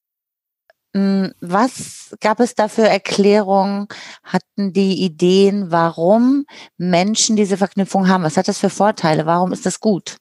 [0.95, 3.89] Hm, was gab es da für Erklärungen?
[4.25, 6.45] Hatten die Ideen, warum
[6.77, 8.25] Menschen diese Verknüpfung haben?
[8.25, 9.27] Was hat das für Vorteile?
[9.27, 10.17] Warum ist das gut?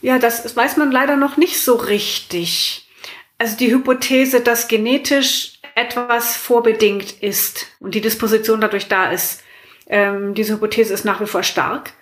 [0.00, 2.88] Ja, das weiß man leider noch nicht so richtig.
[3.38, 9.42] Also die Hypothese, dass genetisch etwas vorbedingt ist und die Disposition dadurch da ist,
[9.86, 11.92] ähm, diese Hypothese ist nach wie vor stark.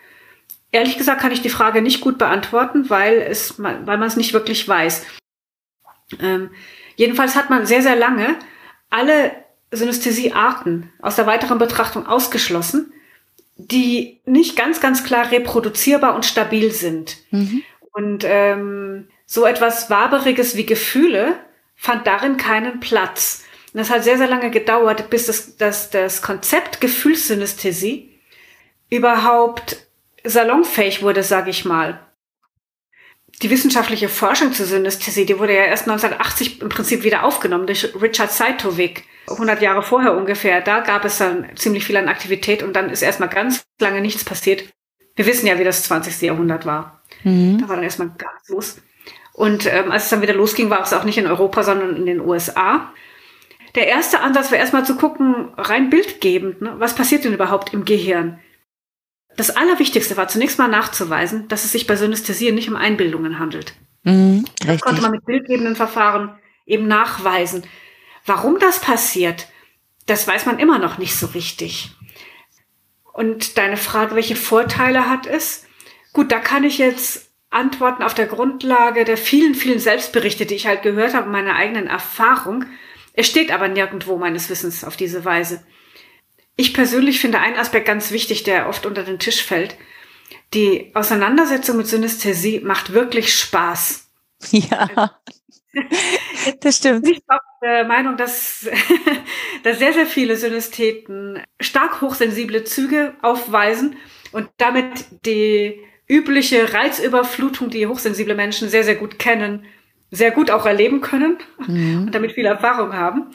[0.72, 4.32] Ehrlich gesagt kann ich die Frage nicht gut beantworten, weil es, weil man es nicht
[4.32, 5.04] wirklich weiß.
[6.20, 6.50] Ähm,
[6.98, 8.36] Jedenfalls hat man sehr, sehr lange
[8.90, 9.30] alle
[9.70, 12.92] Synästhesiearten aus der weiteren Betrachtung ausgeschlossen,
[13.56, 17.18] die nicht ganz, ganz klar reproduzierbar und stabil sind.
[17.30, 17.62] Mhm.
[17.98, 21.38] Und ähm, so etwas Waberiges wie Gefühle
[21.74, 23.44] fand darin keinen Platz.
[23.72, 28.18] Und das hat sehr, sehr lange gedauert, bis das, das, das Konzept Gefühlssynästhesie
[28.90, 29.76] überhaupt
[30.24, 32.00] salonfähig wurde, sage ich mal
[33.42, 37.94] die wissenschaftliche Forschung zur Synästhesie, die wurde ja erst 1980 im Prinzip wieder aufgenommen durch
[38.00, 39.04] Richard Seitovic.
[39.28, 43.02] 100 Jahre vorher ungefähr, da gab es dann ziemlich viel an Aktivität und dann ist
[43.02, 44.64] erstmal ganz lange nichts passiert.
[45.14, 46.22] Wir wissen ja, wie das 20.
[46.22, 46.97] Jahrhundert war.
[47.24, 47.58] Mhm.
[47.58, 48.76] Da war dann erstmal gar nichts los.
[49.32, 52.06] Und ähm, als es dann wieder losging, war es auch nicht in Europa, sondern in
[52.06, 52.92] den USA.
[53.74, 56.74] Der erste Ansatz war erstmal zu gucken, rein bildgebend, ne?
[56.78, 58.40] was passiert denn überhaupt im Gehirn?
[59.36, 63.74] Das Allerwichtigste war zunächst mal nachzuweisen, dass es sich bei Synästhesien nicht um Einbildungen handelt.
[64.02, 67.62] Mhm, das konnte man mit bildgebenden Verfahren eben nachweisen.
[68.26, 69.46] Warum das passiert,
[70.06, 71.92] das weiß man immer noch nicht so richtig.
[73.12, 75.67] Und deine Frage, welche Vorteile hat es?
[76.12, 80.66] Gut, da kann ich jetzt antworten auf der Grundlage der vielen, vielen Selbstberichte, die ich
[80.66, 82.64] halt gehört habe, meiner eigenen Erfahrung.
[83.14, 85.64] Es steht aber nirgendwo meines Wissens auf diese Weise.
[86.56, 89.76] Ich persönlich finde einen Aspekt ganz wichtig, der oft unter den Tisch fällt.
[90.54, 94.08] Die Auseinandersetzung mit Synästhesie macht wirklich Spaß.
[94.50, 95.18] Ja,
[96.60, 97.06] das stimmt.
[97.06, 98.68] Ich bin der Meinung, dass,
[99.62, 103.96] dass sehr, sehr viele Synästheten stark hochsensible Züge aufweisen
[104.32, 109.64] und damit die übliche Reizüberflutung, die hochsensible Menschen sehr, sehr gut kennen,
[110.10, 112.04] sehr gut auch erleben können mhm.
[112.06, 113.26] und damit viel Erfahrung haben.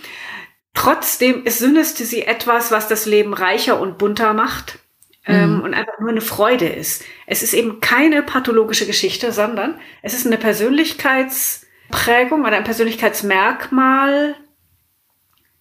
[0.74, 4.80] Trotzdem ist Synästhesie etwas, was das Leben reicher und bunter macht
[5.28, 5.62] ähm, mhm.
[5.62, 7.06] und einfach nur eine Freude ist.
[7.28, 14.34] Es ist eben keine pathologische Geschichte, sondern es ist eine Persönlichkeitsprägung oder ein Persönlichkeitsmerkmal,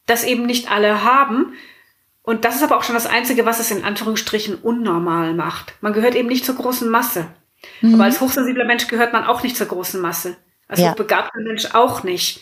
[0.06, 1.52] das eben nicht alle haben.
[2.22, 5.74] Und das ist aber auch schon das Einzige, was es in Anführungsstrichen unnormal macht.
[5.80, 7.26] Man gehört eben nicht zur großen Masse.
[7.80, 7.94] Mhm.
[7.94, 10.36] Aber als hochsensibler Mensch gehört man auch nicht zur großen Masse.
[10.68, 10.90] Als ja.
[10.90, 12.40] hochbegabter Mensch auch nicht.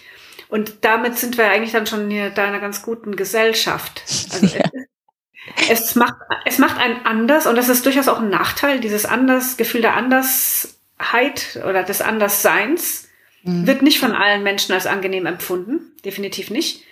[0.48, 4.02] Und damit sind wir eigentlich dann schon hier da einer ganz guten Gesellschaft.
[4.32, 4.64] Also ja.
[5.70, 8.80] es, es, macht, es macht einen anders und das ist durchaus auch ein Nachteil.
[8.80, 13.08] Dieses anders, Gefühl der Andersheit oder des Andersseins
[13.44, 13.66] mhm.
[13.66, 15.92] wird nicht von allen Menschen als angenehm empfunden.
[16.04, 16.84] Definitiv nicht.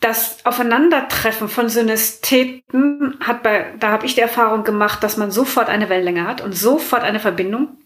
[0.00, 5.68] Das Aufeinandertreffen von Synästheten hat bei, da habe ich die Erfahrung gemacht, dass man sofort
[5.68, 7.78] eine Wellenlänge hat und sofort eine Verbindung.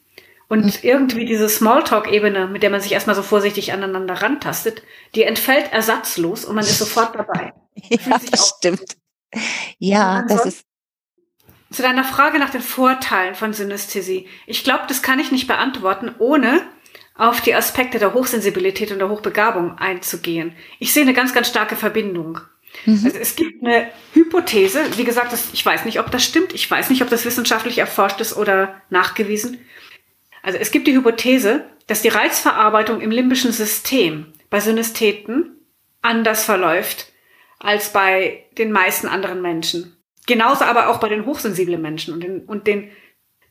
[0.49, 0.73] Und mhm.
[0.83, 4.83] irgendwie diese Smalltalk-Ebene, mit der man sich erstmal so vorsichtig aneinander rantastet,
[5.15, 7.53] die entfällt ersatzlos und man ist sofort dabei.
[7.75, 8.97] ja, das stimmt.
[9.79, 10.65] Ja, das ist.
[11.71, 14.27] Zu deiner Frage nach den Vorteilen von Synästhesie.
[14.47, 16.63] Ich glaube, das kann ich nicht beantworten, ohne
[17.19, 20.55] auf die Aspekte der Hochsensibilität und der Hochbegabung einzugehen.
[20.79, 22.41] Ich sehe eine ganz, ganz starke Verbindung.
[22.87, 23.03] Mhm.
[23.05, 26.71] Also es gibt eine Hypothese, wie gesagt, das, ich weiß nicht, ob das stimmt, ich
[26.71, 29.59] weiß nicht, ob das wissenschaftlich erforscht ist oder nachgewiesen.
[30.43, 35.57] Also es gibt die Hypothese, dass die Reizverarbeitung im limbischen System bei Synästheten
[36.03, 37.13] anders verläuft
[37.59, 39.97] als bei den meisten anderen Menschen.
[40.27, 42.91] Genauso aber auch bei den hochsensiblen Menschen und den, und den,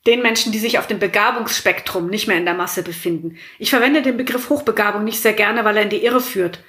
[0.07, 3.37] den Menschen, die sich auf dem Begabungsspektrum nicht mehr in der Masse befinden.
[3.59, 6.63] Ich verwende den Begriff Hochbegabung nicht sehr gerne, weil er in die Irre führt.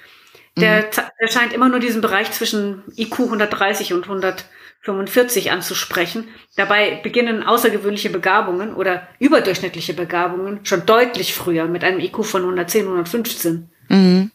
[0.57, 1.01] Der, mhm.
[1.21, 4.45] der scheint immer nur diesen Bereich zwischen IQ 130 und 100
[4.81, 6.29] 45 anzusprechen.
[6.55, 12.83] Dabei beginnen außergewöhnliche Begabungen oder überdurchschnittliche Begabungen schon deutlich früher mit einem IQ von 110,
[12.83, 13.69] 115.
[13.89, 14.31] Mhm.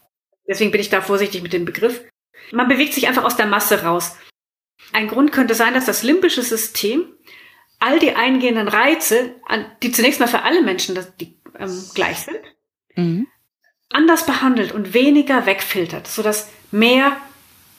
[0.47, 2.03] Deswegen bin ich da vorsichtig mit dem Begriff.
[2.51, 4.17] Man bewegt sich einfach aus der Masse raus.
[4.93, 7.11] Ein Grund könnte sein, dass das limbische System
[7.79, 9.35] all die eingehenden Reize,
[9.83, 12.39] die zunächst mal für alle Menschen die, ähm, gleich sind,
[12.95, 13.27] mhm.
[13.91, 17.17] anders behandelt und weniger wegfiltert, sodass mehr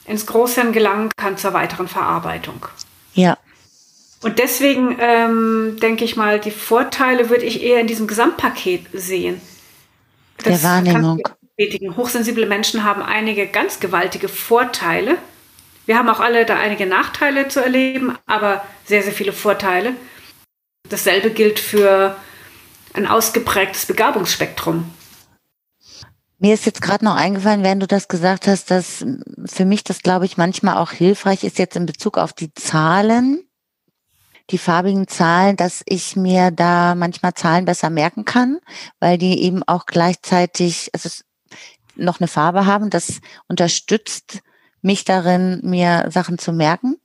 [0.06, 2.66] ins Großhirn gelangen kann zur weiteren Verarbeitung.
[3.14, 3.38] Ja.
[4.22, 9.40] Und deswegen ähm, denke ich mal, die Vorteile würde ich eher in diesem Gesamtpaket sehen.
[10.38, 11.22] Das Der Wahrnehmung.
[11.96, 15.16] Hochsensible Menschen haben einige ganz gewaltige Vorteile.
[15.86, 19.94] Wir haben auch alle da einige Nachteile zu erleben, aber sehr, sehr viele Vorteile.
[20.88, 22.16] Dasselbe gilt für
[22.92, 24.92] ein ausgeprägtes Begabungsspektrum.
[26.38, 29.04] Mir ist jetzt gerade noch eingefallen, während du das gesagt hast, dass
[29.46, 33.42] für mich das, glaube ich, manchmal auch hilfreich ist jetzt in Bezug auf die Zahlen,
[34.50, 38.58] die farbigen Zahlen, dass ich mir da manchmal Zahlen besser merken kann,
[39.00, 41.08] weil die eben auch gleichzeitig also
[41.94, 42.90] noch eine Farbe haben.
[42.90, 44.40] Das unterstützt
[44.86, 46.96] mich darin, mir Sachen zu merken.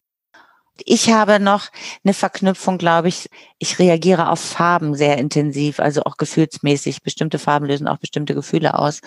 [0.85, 1.69] Ich habe noch
[2.03, 3.29] eine Verknüpfung, glaube ich.
[3.59, 7.01] Ich reagiere auf Farben sehr intensiv, also auch gefühlsmäßig.
[7.01, 9.01] Bestimmte Farben lösen auch bestimmte Gefühle aus.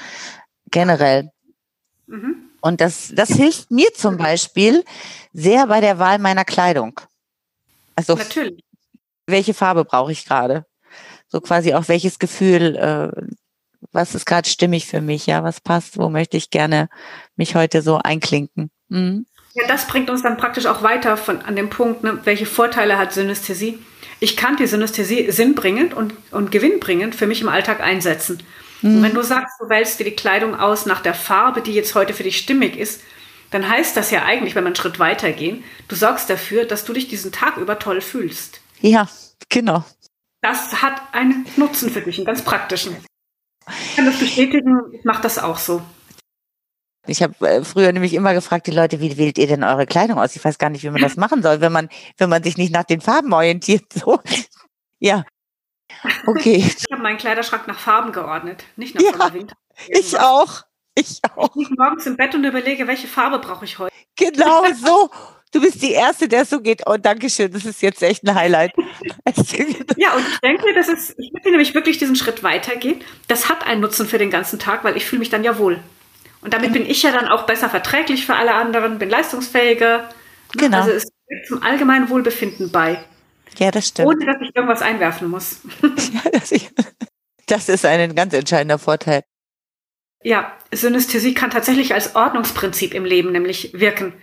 [0.70, 1.30] Generell.
[2.06, 2.50] Mhm.
[2.60, 4.84] Und das, das hilft mir zum Beispiel
[5.32, 7.00] sehr bei der Wahl meiner Kleidung.
[7.96, 8.62] Also, Natürlich.
[9.26, 10.66] welche Farbe brauche ich gerade?
[11.28, 13.34] So quasi auch welches Gefühl, äh,
[13.92, 16.88] was ist gerade stimmig für mich, ja, was passt, wo möchte ich gerne
[17.36, 18.70] mich heute so einklinken.
[18.88, 19.26] Mhm.
[19.54, 22.98] Ja, das bringt uns dann praktisch auch weiter von, an dem Punkt, ne, welche Vorteile
[22.98, 23.78] hat Synästhesie.
[24.18, 28.42] Ich kann die Synästhesie sinnbringend und, und gewinnbringend für mich im Alltag einsetzen.
[28.82, 28.96] Mhm.
[28.96, 31.94] Und wenn du sagst, du wählst dir die Kleidung aus nach der Farbe, die jetzt
[31.94, 33.02] heute für dich stimmig ist,
[33.50, 36.92] dann heißt das ja eigentlich, wenn wir einen Schritt weitergehen, du sorgst dafür, dass du
[36.92, 38.60] dich diesen Tag über toll fühlst.
[38.80, 39.08] Ja,
[39.48, 39.84] genau.
[40.42, 42.96] Das hat einen Nutzen für dich, einen ganz praktischen.
[43.68, 45.82] Ich kann das bestätigen, ich mache das auch so.
[47.06, 50.18] Ich habe äh, früher nämlich immer gefragt, die Leute, wie wählt ihr denn eure Kleidung
[50.18, 50.34] aus?
[50.36, 52.72] Ich weiß gar nicht, wie man das machen soll, wenn man, wenn man sich nicht
[52.72, 53.84] nach den Farben orientiert.
[53.92, 54.20] So.
[55.00, 55.24] Ja.
[56.26, 56.64] Okay.
[56.66, 59.54] Ich habe meinen Kleiderschrank nach Farben geordnet, nicht nach ja, Winter.
[59.88, 60.62] Ich auch.
[60.94, 61.50] Ich auch.
[61.56, 63.94] Ich liege morgens im Bett und überlege, welche Farbe brauche ich heute.
[64.16, 65.10] Genau so.
[65.54, 66.82] Du bist die Erste, der so geht.
[66.86, 67.52] Oh, danke schön.
[67.52, 68.72] Das ist jetzt echt ein Highlight.
[69.96, 73.00] ja, und ich denke, das ist, ich möchte nämlich wirklich diesen Schritt weitergehen.
[73.28, 75.78] Das hat einen Nutzen für den ganzen Tag, weil ich fühle mich dann ja wohl.
[76.40, 80.10] Und damit bin ich ja dann auch besser verträglich für alle anderen, bin leistungsfähiger.
[80.54, 80.78] Genau.
[80.78, 82.98] Also es trägt zum allgemeinen Wohlbefinden bei.
[83.56, 84.08] Ja, das stimmt.
[84.08, 85.60] Ohne dass ich irgendwas einwerfen muss.
[85.82, 86.52] ja, das,
[87.46, 89.22] das ist ein ganz entscheidender Vorteil.
[90.24, 94.14] Ja, Synästhesie kann tatsächlich als Ordnungsprinzip im Leben nämlich wirken.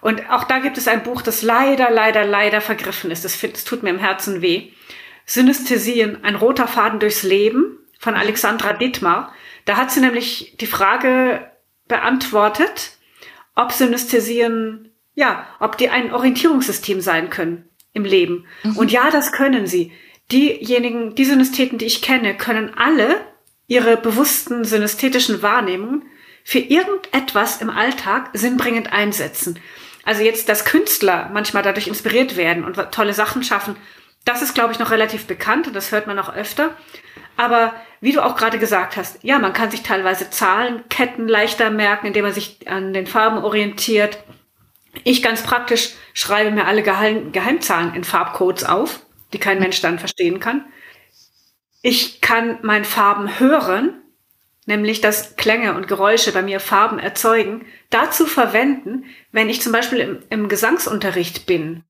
[0.00, 3.24] Und auch da gibt es ein Buch, das leider, leider, leider vergriffen ist.
[3.24, 4.70] Das, das tut mir im Herzen weh.
[5.26, 9.32] Synästhesien, ein roter Faden durchs Leben von Alexandra Dittmar.
[9.64, 11.50] Da hat sie nämlich die Frage
[11.86, 12.92] beantwortet,
[13.54, 18.46] ob Synästhesien, ja, ob die ein Orientierungssystem sein können im Leben.
[18.62, 18.76] Mhm.
[18.76, 19.92] Und ja, das können sie.
[20.32, 23.20] Diejenigen, die Synästheten, die ich kenne, können alle
[23.66, 26.04] ihre bewussten synästhetischen Wahrnehmungen
[26.44, 29.58] für irgendetwas im Alltag sinnbringend einsetzen.
[30.10, 33.76] Also jetzt, dass Künstler manchmal dadurch inspiriert werden und tolle Sachen schaffen,
[34.24, 36.74] das ist, glaube ich, noch relativ bekannt und das hört man auch öfter.
[37.36, 42.08] Aber wie du auch gerade gesagt hast, ja, man kann sich teilweise Zahlenketten leichter merken,
[42.08, 44.18] indem man sich an den Farben orientiert.
[45.04, 50.00] Ich ganz praktisch schreibe mir alle Geheim Geheimzahlen in Farbcodes auf, die kein Mensch dann
[50.00, 50.64] verstehen kann.
[51.82, 53.99] Ich kann mein Farben hören,
[54.70, 59.98] nämlich dass Klänge und Geräusche bei mir Farben erzeugen, dazu verwenden, wenn ich zum Beispiel
[59.98, 61.82] im, im Gesangsunterricht bin.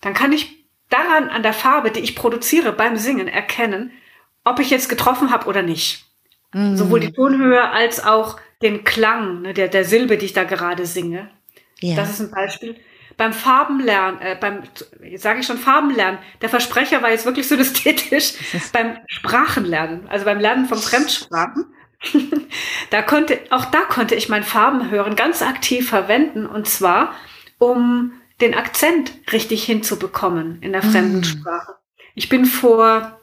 [0.00, 3.92] Dann kann ich daran an der Farbe, die ich produziere beim Singen, erkennen,
[4.44, 6.06] ob ich jetzt getroffen habe oder nicht.
[6.54, 6.76] Mhm.
[6.76, 10.86] Sowohl die Tonhöhe als auch den Klang ne, der, der Silbe, die ich da gerade
[10.86, 11.28] singe.
[11.80, 11.96] Ja.
[11.96, 12.76] Das ist ein Beispiel.
[13.16, 14.62] Beim Farbenlernen, äh, beim,
[15.02, 18.34] jetzt sage ich schon Farbenlernen, der Versprecher war jetzt wirklich so ästhetisch,
[18.72, 21.66] beim Sprachenlernen, also beim Lernen von Fremdsprachen.
[22.90, 27.14] da konnte, auch da konnte ich mein Farbenhören ganz aktiv verwenden und zwar,
[27.58, 31.24] um den Akzent richtig hinzubekommen in der fremden mhm.
[31.24, 31.74] Sprache.
[32.14, 33.18] Ich bin vor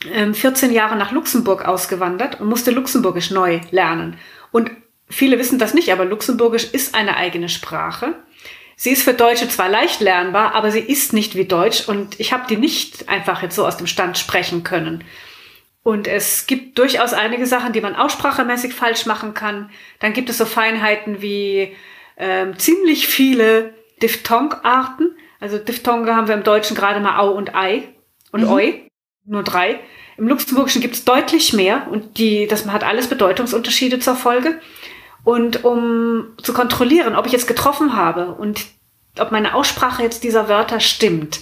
[0.00, 4.16] 14 ähm, Jahre nach Luxemburg ausgewandert und musste Luxemburgisch neu lernen.
[4.52, 4.70] Und
[5.08, 8.14] viele wissen das nicht, aber Luxemburgisch ist eine eigene Sprache.
[8.76, 12.32] Sie ist für Deutsche zwar leicht lernbar, aber sie ist nicht wie Deutsch und ich
[12.32, 15.02] habe die nicht einfach jetzt so aus dem Stand sprechen können.
[15.88, 19.70] Und es gibt durchaus einige Sachen, die man aussprachemäßig falsch machen kann.
[20.00, 21.74] Dann gibt es so Feinheiten wie
[22.18, 23.72] ähm, ziemlich viele
[24.02, 25.16] Diphthongarten.
[25.40, 27.88] Also Diphthonge haben wir im Deutschen gerade mal Au und Ei
[28.32, 28.50] und mhm.
[28.50, 28.90] Oi
[29.24, 29.80] nur drei.
[30.18, 34.60] Im Luxemburgischen gibt es deutlich mehr und die, das hat alles Bedeutungsunterschiede zur Folge.
[35.24, 38.66] Und um zu kontrollieren, ob ich jetzt getroffen habe und
[39.18, 41.40] ob meine Aussprache jetzt dieser Wörter stimmt,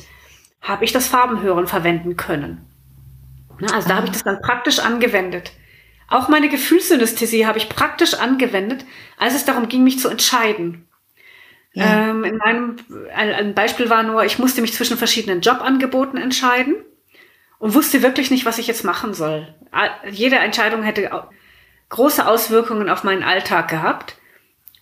[0.61, 2.65] habe ich das Farbenhören verwenden können.
[3.73, 5.53] Also da habe ich das dann praktisch angewendet.
[6.09, 8.85] Auch meine Gefühlssynästhesie habe ich praktisch angewendet,
[9.19, 10.87] als es darum ging, mich zu entscheiden.
[11.73, 12.11] Ja.
[12.11, 12.77] Ähm, in meinem,
[13.14, 16.77] ein, ein Beispiel war nur, ich musste mich zwischen verschiedenen Jobangeboten entscheiden
[17.59, 19.55] und wusste wirklich nicht, was ich jetzt machen soll.
[20.11, 21.11] Jede Entscheidung hätte
[21.88, 24.16] große Auswirkungen auf meinen Alltag gehabt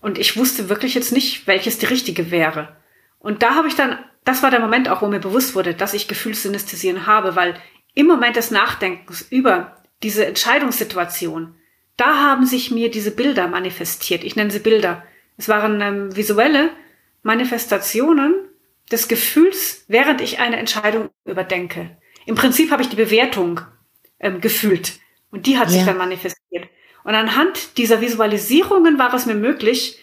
[0.00, 2.76] und ich wusste wirklich jetzt nicht, welches die richtige wäre.
[3.18, 5.94] Und da habe ich dann, das war der Moment auch, wo mir bewusst wurde, dass
[5.94, 7.54] ich Gefühlssynästhesien habe, weil
[7.94, 11.54] im Moment des Nachdenkens über diese Entscheidungssituation,
[11.96, 14.24] da haben sich mir diese Bilder manifestiert.
[14.24, 15.04] Ich nenne sie Bilder.
[15.36, 16.70] Es waren ähm, visuelle
[17.22, 18.34] Manifestationen
[18.90, 21.96] des Gefühls, während ich eine Entscheidung überdenke.
[22.26, 23.60] Im Prinzip habe ich die Bewertung
[24.18, 24.98] ähm, gefühlt
[25.30, 25.74] und die hat ja.
[25.74, 26.68] sich dann manifestiert.
[27.04, 29.98] Und anhand dieser Visualisierungen war es mir möglich,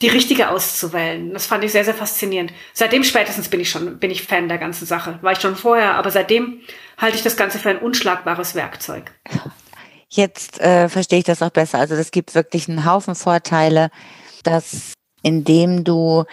[0.00, 1.32] die richtige auszuwählen.
[1.32, 2.52] Das fand ich sehr, sehr faszinierend.
[2.72, 5.18] Seitdem spätestens bin ich schon, bin ich Fan der ganzen Sache.
[5.22, 6.60] War ich schon vorher, aber seitdem
[6.98, 9.12] halte ich das Ganze für ein unschlagbares Werkzeug.
[10.08, 11.78] Jetzt äh, verstehe ich das auch besser.
[11.78, 13.90] Also das gibt wirklich einen Haufen Vorteile,
[14.42, 16.24] dass indem du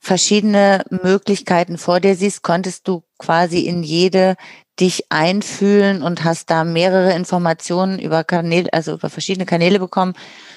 [0.00, 4.34] verschiedene Möglichkeiten vor dir siehst, konntest du quasi in jede
[4.80, 10.14] dich einfühlen und hast da mehrere Informationen über Kanäle, also über verschiedene Kanäle bekommen,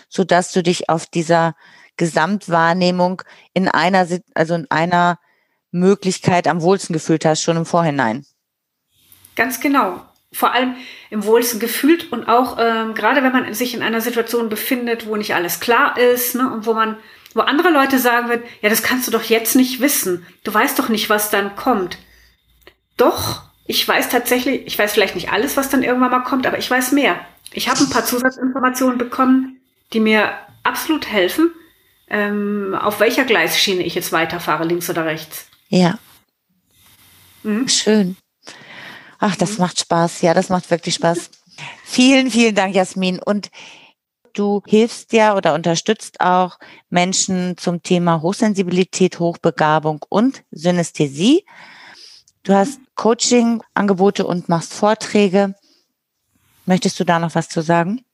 [0.10, 1.56] so dass du dich auf dieser
[1.98, 3.22] Gesamtwahrnehmung
[3.54, 5.20] in einer, also in einer
[5.72, 8.26] Möglichkeit am wohlsten gefühlt hast, schon im Vorhinein.
[9.36, 10.02] Ganz genau.
[10.34, 10.76] Vor allem
[11.10, 15.16] im wohlsten gefühlt und auch ähm, gerade wenn man sich in einer Situation befindet, wo
[15.16, 16.98] nicht alles klar ist ne, und wo man
[17.34, 20.26] Wo andere Leute sagen würden, ja, das kannst du doch jetzt nicht wissen.
[20.44, 21.98] Du weißt doch nicht, was dann kommt.
[22.98, 26.58] Doch, ich weiß tatsächlich, ich weiß vielleicht nicht alles, was dann irgendwann mal kommt, aber
[26.58, 27.20] ich weiß mehr.
[27.52, 29.62] Ich habe ein paar Zusatzinformationen bekommen,
[29.94, 30.32] die mir
[30.64, 31.52] absolut helfen,
[32.10, 35.48] ähm, auf welcher Gleisschiene ich jetzt weiterfahre, links oder rechts.
[35.70, 36.00] Ja.
[37.44, 37.68] Mhm.
[37.68, 38.18] Schön.
[39.20, 39.58] Ach, das mhm.
[39.60, 40.22] macht Spaß.
[40.22, 41.30] Ja, das macht wirklich Spaß.
[41.84, 43.20] Vielen, vielen Dank, Jasmin.
[43.20, 43.50] Und
[44.34, 51.46] du hilfst ja oder unterstützt auch Menschen zum Thema Hochsensibilität, Hochbegabung und Synästhesie.
[52.44, 55.56] Du hast Coaching-Angebote und machst Vorträge.
[56.66, 58.06] Möchtest du da noch was zu sagen?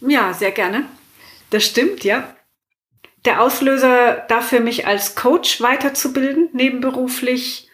[0.00, 0.84] Ja, sehr gerne.
[1.50, 2.35] Das stimmt, ja.
[3.26, 7.68] Der Auslöser dafür, mich als Coach weiterzubilden, nebenberuflich,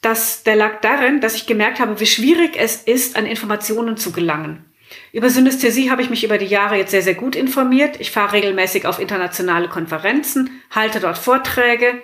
[0.00, 4.12] das, der lag darin, dass ich gemerkt habe, wie schwierig es ist, an Informationen zu
[4.12, 4.64] gelangen.
[5.12, 8.00] Über Synästhesie habe ich mich über die Jahre jetzt sehr, sehr gut informiert.
[8.00, 12.00] Ich fahre regelmäßig auf internationale Konferenzen, halte dort Vorträge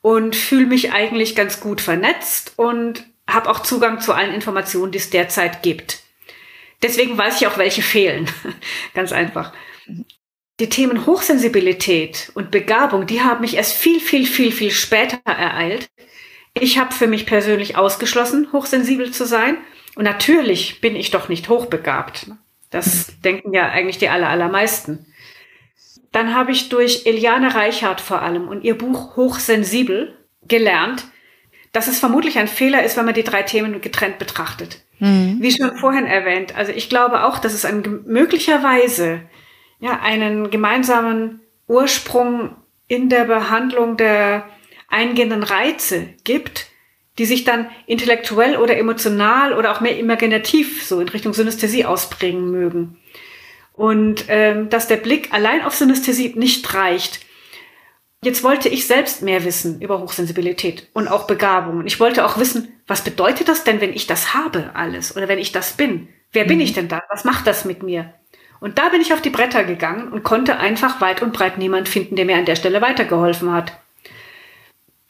[0.00, 4.98] und fühle mich eigentlich ganz gut vernetzt und habe auch Zugang zu allen Informationen, die
[4.98, 6.00] es derzeit gibt.
[6.82, 8.30] Deswegen weiß ich auch, welche fehlen.
[8.94, 9.52] ganz einfach.
[10.62, 15.90] Die Themen Hochsensibilität und Begabung, die haben mich erst viel, viel, viel, viel später ereilt.
[16.54, 19.56] Ich habe für mich persönlich ausgeschlossen, hochsensibel zu sein
[19.96, 22.28] und natürlich bin ich doch nicht hochbegabt.
[22.70, 25.04] Das denken ja eigentlich die aller, allermeisten.
[26.12, 31.06] Dann habe ich durch Eliane Reichhardt vor allem und ihr Buch Hochsensibel gelernt,
[31.72, 34.84] dass es vermutlich ein Fehler ist, wenn man die drei Themen getrennt betrachtet.
[35.00, 35.38] Mhm.
[35.40, 36.54] Wie schon vorhin erwähnt.
[36.54, 39.22] Also ich glaube auch, dass es ein, möglicherweise
[39.82, 42.54] ja, einen gemeinsamen Ursprung
[42.86, 44.48] in der Behandlung der
[44.88, 46.68] eingehenden Reize gibt,
[47.18, 52.52] die sich dann intellektuell oder emotional oder auch mehr imaginativ so in Richtung Synästhesie ausprägen
[52.52, 52.96] mögen.
[53.72, 57.26] Und ähm, dass der Blick allein auf Synästhesie nicht reicht.
[58.22, 61.78] Jetzt wollte ich selbst mehr wissen über Hochsensibilität und auch Begabung.
[61.78, 65.26] Und ich wollte auch wissen, was bedeutet das denn, wenn ich das habe alles oder
[65.26, 66.08] wenn ich das bin?
[66.30, 66.62] Wer bin mhm.
[66.62, 67.02] ich denn da?
[67.10, 68.14] Was macht das mit mir?
[68.62, 71.88] Und da bin ich auf die Bretter gegangen und konnte einfach weit und breit niemand
[71.88, 73.72] finden, der mir an der Stelle weitergeholfen hat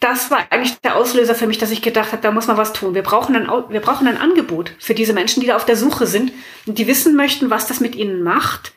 [0.02, 2.72] das war eigentlich der Auslöser für mich, dass ich gedacht habe, da muss man was
[2.72, 2.94] tun.
[2.94, 6.06] Wir brauchen ein, wir brauchen ein Angebot für diese Menschen, die da auf der Suche
[6.06, 6.32] sind
[6.66, 8.72] und die wissen möchten, was das mit ihnen macht.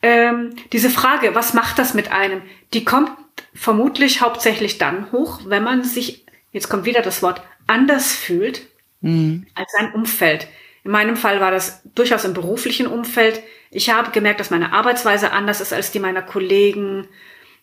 [0.00, 3.10] Ähm, diese Frage, was macht das mit einem, die kommt
[3.52, 8.62] vermutlich hauptsächlich dann hoch, wenn man sich, jetzt kommt wieder das Wort, anders fühlt
[9.00, 9.46] mhm.
[9.56, 10.46] als sein Umfeld.
[10.84, 13.42] In meinem Fall war das durchaus im beruflichen Umfeld.
[13.70, 17.08] Ich habe gemerkt, dass meine Arbeitsweise anders ist als die meiner Kollegen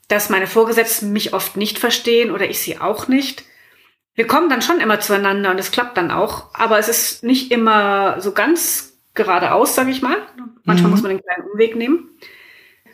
[0.07, 3.43] dass meine Vorgesetzten mich oft nicht verstehen oder ich sie auch nicht.
[4.15, 7.51] Wir kommen dann schon immer zueinander und es klappt dann auch, aber es ist nicht
[7.51, 10.17] immer so ganz geradeaus, sage ich mal.
[10.63, 10.91] Manchmal mhm.
[10.91, 12.09] muss man einen kleinen Umweg nehmen.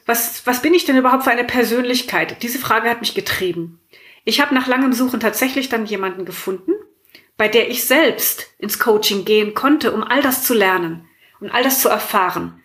[0.06, 2.44] Was, was bin ich denn überhaupt für eine Persönlichkeit?
[2.44, 3.80] Diese Frage hat mich getrieben.
[4.26, 6.74] Ich habe nach langem Suchen tatsächlich dann jemanden gefunden,
[7.38, 11.08] bei der ich selbst ins Coaching gehen konnte, um all das zu lernen
[11.40, 12.62] und all das zu erfahren.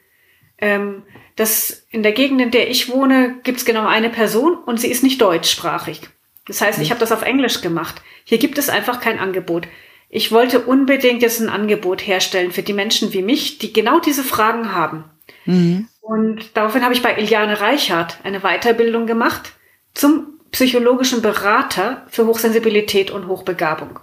[0.58, 1.02] Ähm,
[1.36, 4.90] dass in der Gegend, in der ich wohne, gibt es genau eine Person und sie
[4.90, 6.00] ist nicht deutschsprachig.
[6.46, 6.90] Das heißt, ich mhm.
[6.90, 8.02] habe das auf Englisch gemacht.
[8.24, 9.68] Hier gibt es einfach kein Angebot.
[10.08, 14.24] Ich wollte unbedingt jetzt ein Angebot herstellen für die Menschen wie mich, die genau diese
[14.24, 15.04] Fragen haben.
[15.44, 15.88] Mhm.
[16.00, 19.52] Und daraufhin habe ich bei Iliane Reichhardt eine Weiterbildung gemacht
[19.94, 24.00] zum psychologischen Berater für Hochsensibilität und Hochbegabung.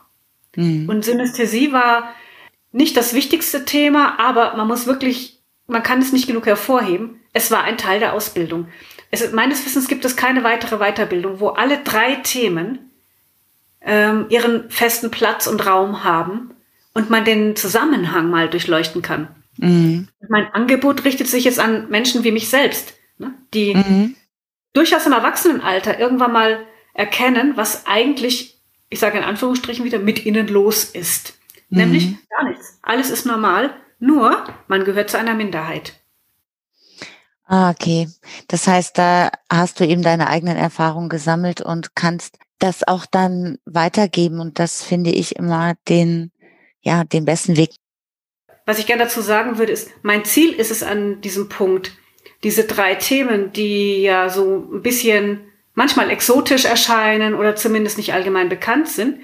[0.55, 0.89] Mhm.
[0.89, 2.13] Und Synästhesie war
[2.71, 7.21] nicht das wichtigste Thema, aber man muss wirklich, man kann es nicht genug hervorheben.
[7.33, 8.67] Es war ein Teil der Ausbildung.
[9.11, 12.91] Es, meines Wissens gibt es keine weitere Weiterbildung, wo alle drei Themen
[13.81, 16.53] ähm, ihren festen Platz und Raum haben
[16.93, 19.27] und man den Zusammenhang mal durchleuchten kann.
[19.57, 20.07] Mhm.
[20.27, 24.15] Mein Angebot richtet sich jetzt an Menschen wie mich selbst, ne, die mhm.
[24.73, 28.54] durchaus im Erwachsenenalter irgendwann mal erkennen, was eigentlich,
[28.95, 31.37] ich sage in Anführungsstrichen wieder, mit ihnen los ist.
[31.69, 31.77] Mhm.
[31.77, 32.79] Nämlich gar nichts.
[32.81, 35.99] Alles ist normal, nur man gehört zu einer Minderheit.
[37.45, 38.07] Ah, okay.
[38.47, 43.57] Das heißt, da hast du eben deine eigenen Erfahrungen gesammelt und kannst das auch dann
[43.65, 44.39] weitergeben.
[44.39, 46.31] Und das finde ich immer den,
[46.79, 47.71] ja, den besten Weg.
[48.65, 51.91] Was ich gerne dazu sagen würde, ist, mein Ziel ist es an diesem Punkt,
[52.43, 58.49] diese drei Themen, die ja so ein bisschen manchmal exotisch erscheinen oder zumindest nicht allgemein
[58.49, 59.19] bekannt sind,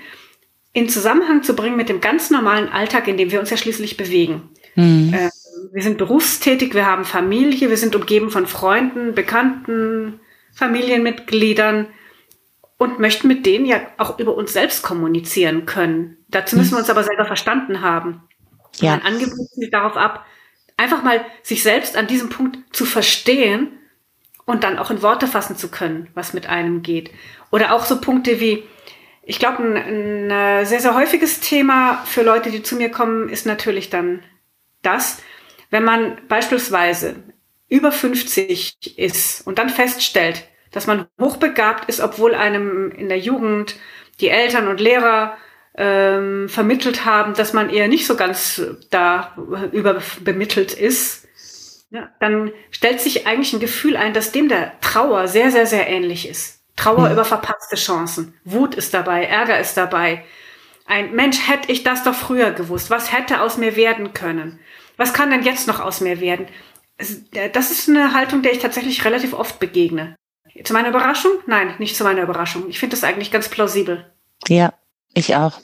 [0.74, 3.98] in Zusammenhang zu bringen mit dem ganz normalen Alltag, in dem wir uns ja schließlich
[3.98, 4.50] bewegen.
[4.76, 5.14] Mhm.
[5.14, 5.30] Äh,
[5.74, 10.20] wir sind berufstätig, wir haben Familie, wir sind umgeben von Freunden, Bekannten,
[10.54, 11.88] Familienmitgliedern
[12.78, 16.18] und möchten mit denen ja auch über uns selbst kommunizieren können.
[16.30, 18.22] Dazu müssen wir uns aber selber verstanden haben.
[18.80, 18.92] Ja.
[18.92, 20.26] Mein Angebot zielt darauf ab,
[20.78, 23.78] einfach mal sich selbst an diesem Punkt zu verstehen
[24.46, 27.12] und dann auch in Worte fassen zu können, was mit einem geht.
[27.52, 28.64] Oder auch so Punkte wie,
[29.24, 33.46] ich glaube, ein, ein sehr, sehr häufiges Thema für Leute, die zu mir kommen, ist
[33.46, 34.24] natürlich dann
[34.82, 35.22] das,
[35.70, 37.16] wenn man beispielsweise
[37.70, 43.76] über 50 ist und dann feststellt, dass man hochbegabt ist, obwohl einem in der Jugend
[44.20, 45.38] die Eltern und Lehrer
[45.76, 49.36] ähm, vermittelt haben, dass man eher nicht so ganz da
[49.72, 51.21] überbemittelt ist,
[51.92, 55.88] ja, dann stellt sich eigentlich ein Gefühl ein, dass dem der Trauer sehr, sehr, sehr
[55.88, 56.62] ähnlich ist.
[56.78, 57.14] Trauer mhm.
[57.14, 58.34] über verpasste Chancen.
[58.46, 60.24] Wut ist dabei, Ärger ist dabei.
[60.86, 62.90] Ein Mensch, hätte ich das doch früher gewusst.
[62.90, 64.60] Was hätte aus mir werden können?
[64.98, 66.48] Was kann denn jetzt noch aus mir werden?
[66.98, 70.16] Äh, das ist eine Haltung, der ich tatsächlich relativ oft begegne.
[70.64, 71.32] Zu meiner Überraschung?
[71.46, 72.70] Nein, nicht zu meiner Überraschung.
[72.70, 74.12] Ich finde das eigentlich ganz plausibel.
[74.48, 74.74] Ja,
[75.14, 75.60] ich auch.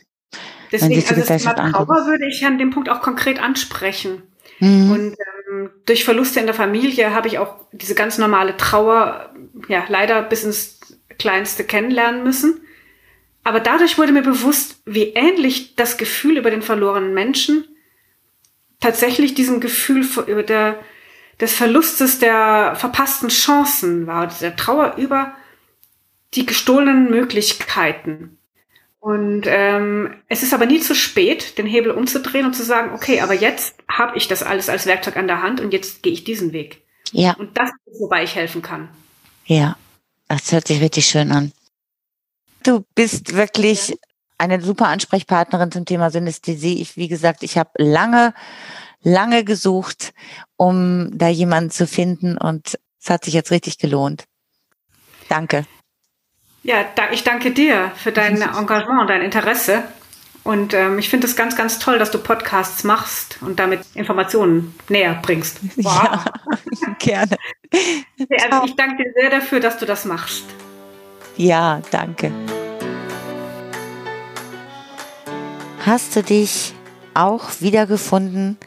[0.72, 4.24] Deswegen, also das Thema Trauer würde ich an dem Punkt auch konkret ansprechen.
[4.60, 4.92] Mhm.
[4.92, 5.16] Und
[5.50, 9.34] ähm, durch Verluste in der Familie habe ich auch diese ganz normale Trauer,
[9.68, 10.80] ja, leider bis ins
[11.18, 12.62] Kleinste kennenlernen müssen.
[13.44, 17.64] Aber dadurch wurde mir bewusst, wie ähnlich das Gefühl über den verlorenen Menschen
[18.80, 20.80] tatsächlich diesem Gefühl über der,
[21.40, 25.34] des Verlustes der verpassten Chancen war, der Trauer über
[26.34, 28.38] die gestohlenen Möglichkeiten.
[29.08, 33.22] Und ähm, es ist aber nie zu spät, den Hebel umzudrehen und zu sagen, okay,
[33.22, 36.26] aber jetzt habe ich das alles als Werkzeug an der Hand und jetzt gehe ich
[36.26, 36.82] diesen Weg.
[37.14, 37.34] Ja.
[37.38, 38.90] Und das ist, wobei ich helfen kann.
[39.46, 39.78] Ja,
[40.28, 41.54] das hört sich richtig schön an.
[42.64, 43.98] Du bist wirklich
[44.38, 46.82] eine super Ansprechpartnerin zum Thema Synästhesie.
[46.82, 48.34] Ich, wie gesagt, ich habe lange,
[49.04, 50.12] lange gesucht,
[50.58, 54.26] um da jemanden zu finden und es hat sich jetzt richtig gelohnt.
[55.30, 55.66] Danke.
[56.68, 59.84] Ja, ich danke dir für dein Engagement, dein Interesse.
[60.44, 64.76] Und ähm, ich finde es ganz, ganz toll, dass du Podcasts machst und damit Informationen
[64.90, 65.62] näher bringst.
[65.78, 66.26] Wow.
[66.82, 67.38] Ja, gerne.
[68.52, 70.44] also ich danke dir sehr dafür, dass du das machst.
[71.38, 72.34] Ja, danke.
[75.86, 76.74] Hast du dich
[77.14, 78.58] auch wiedergefunden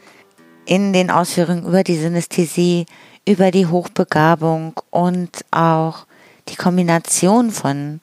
[0.65, 2.87] in den Ausführungen über die Synästhesie,
[3.27, 6.07] über die Hochbegabung und auch
[6.51, 8.01] die Kombination von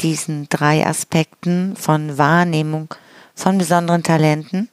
[0.00, 2.92] diesen drei Aspekten von Wahrnehmung,
[3.34, 4.68] von besonderen Talenten,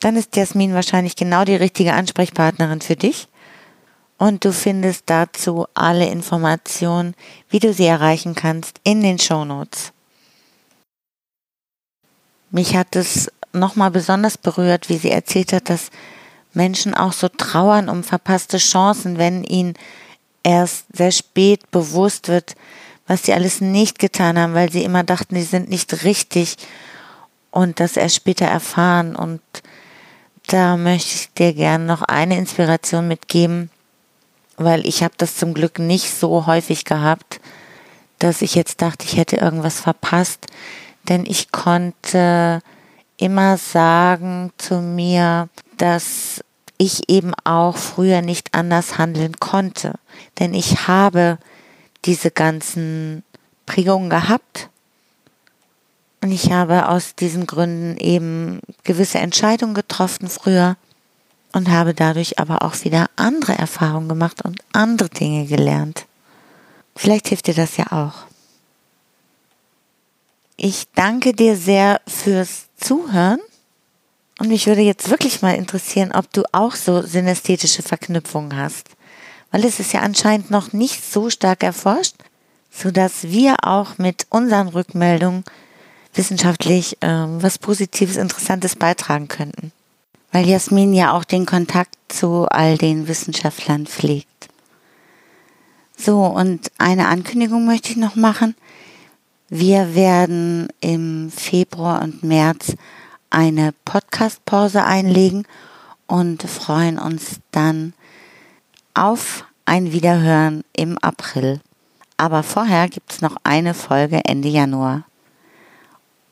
[0.00, 3.28] dann ist Jasmin wahrscheinlich genau die richtige Ansprechpartnerin für dich.
[4.18, 7.14] Und du findest dazu alle Informationen,
[7.48, 9.92] wie du sie erreichen kannst, in den Show Notes.
[12.50, 15.90] Mich hat es nochmal besonders berührt, wie sie erzählt hat, dass
[16.52, 19.74] Menschen auch so trauern um verpasste Chancen, wenn ihnen
[20.42, 22.54] erst sehr spät bewusst wird,
[23.06, 26.56] was sie alles nicht getan haben, weil sie immer dachten, sie sind nicht richtig
[27.50, 29.14] und das erst später erfahren.
[29.16, 29.42] Und
[30.46, 33.70] da möchte ich dir gerne noch eine Inspiration mitgeben,
[34.56, 37.40] weil ich habe das zum Glück nicht so häufig gehabt,
[38.18, 40.46] dass ich jetzt dachte, ich hätte irgendwas verpasst,
[41.08, 42.60] denn ich konnte
[43.16, 46.44] immer sagen zu mir, dass
[46.82, 49.94] ich eben auch früher nicht anders handeln konnte.
[50.38, 51.38] Denn ich habe
[52.04, 53.22] diese ganzen
[53.66, 54.68] Prägungen gehabt
[56.20, 60.76] und ich habe aus diesen Gründen eben gewisse Entscheidungen getroffen früher
[61.52, 66.06] und habe dadurch aber auch wieder andere Erfahrungen gemacht und andere Dinge gelernt.
[66.96, 68.26] Vielleicht hilft dir das ja auch.
[70.56, 73.40] Ich danke dir sehr fürs Zuhören
[74.42, 78.88] und mich würde jetzt wirklich mal interessieren, ob du auch so synästhetische Verknüpfungen hast.
[79.52, 82.16] Weil es ist ja anscheinend noch nicht so stark erforscht,
[82.68, 85.44] sodass wir auch mit unseren Rückmeldungen
[86.14, 89.70] wissenschaftlich äh, was Positives, Interessantes beitragen könnten.
[90.32, 94.48] Weil Jasmin ja auch den Kontakt zu all den Wissenschaftlern pflegt.
[95.96, 98.56] So, und eine Ankündigung möchte ich noch machen.
[99.48, 102.74] Wir werden im Februar und März
[103.32, 105.46] eine Podcast-Pause einlegen
[106.06, 107.94] und freuen uns dann
[108.94, 111.60] auf ein Wiederhören im April.
[112.16, 115.04] Aber vorher gibt es noch eine Folge Ende Januar.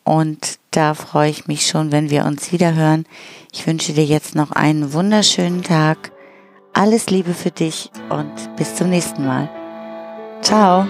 [0.05, 3.07] Und da freue ich mich schon, wenn wir uns wiederhören.
[3.53, 6.12] Ich wünsche dir jetzt noch einen wunderschönen Tag.
[6.72, 9.48] Alles Liebe für dich und bis zum nächsten Mal.
[10.42, 10.86] Ciao.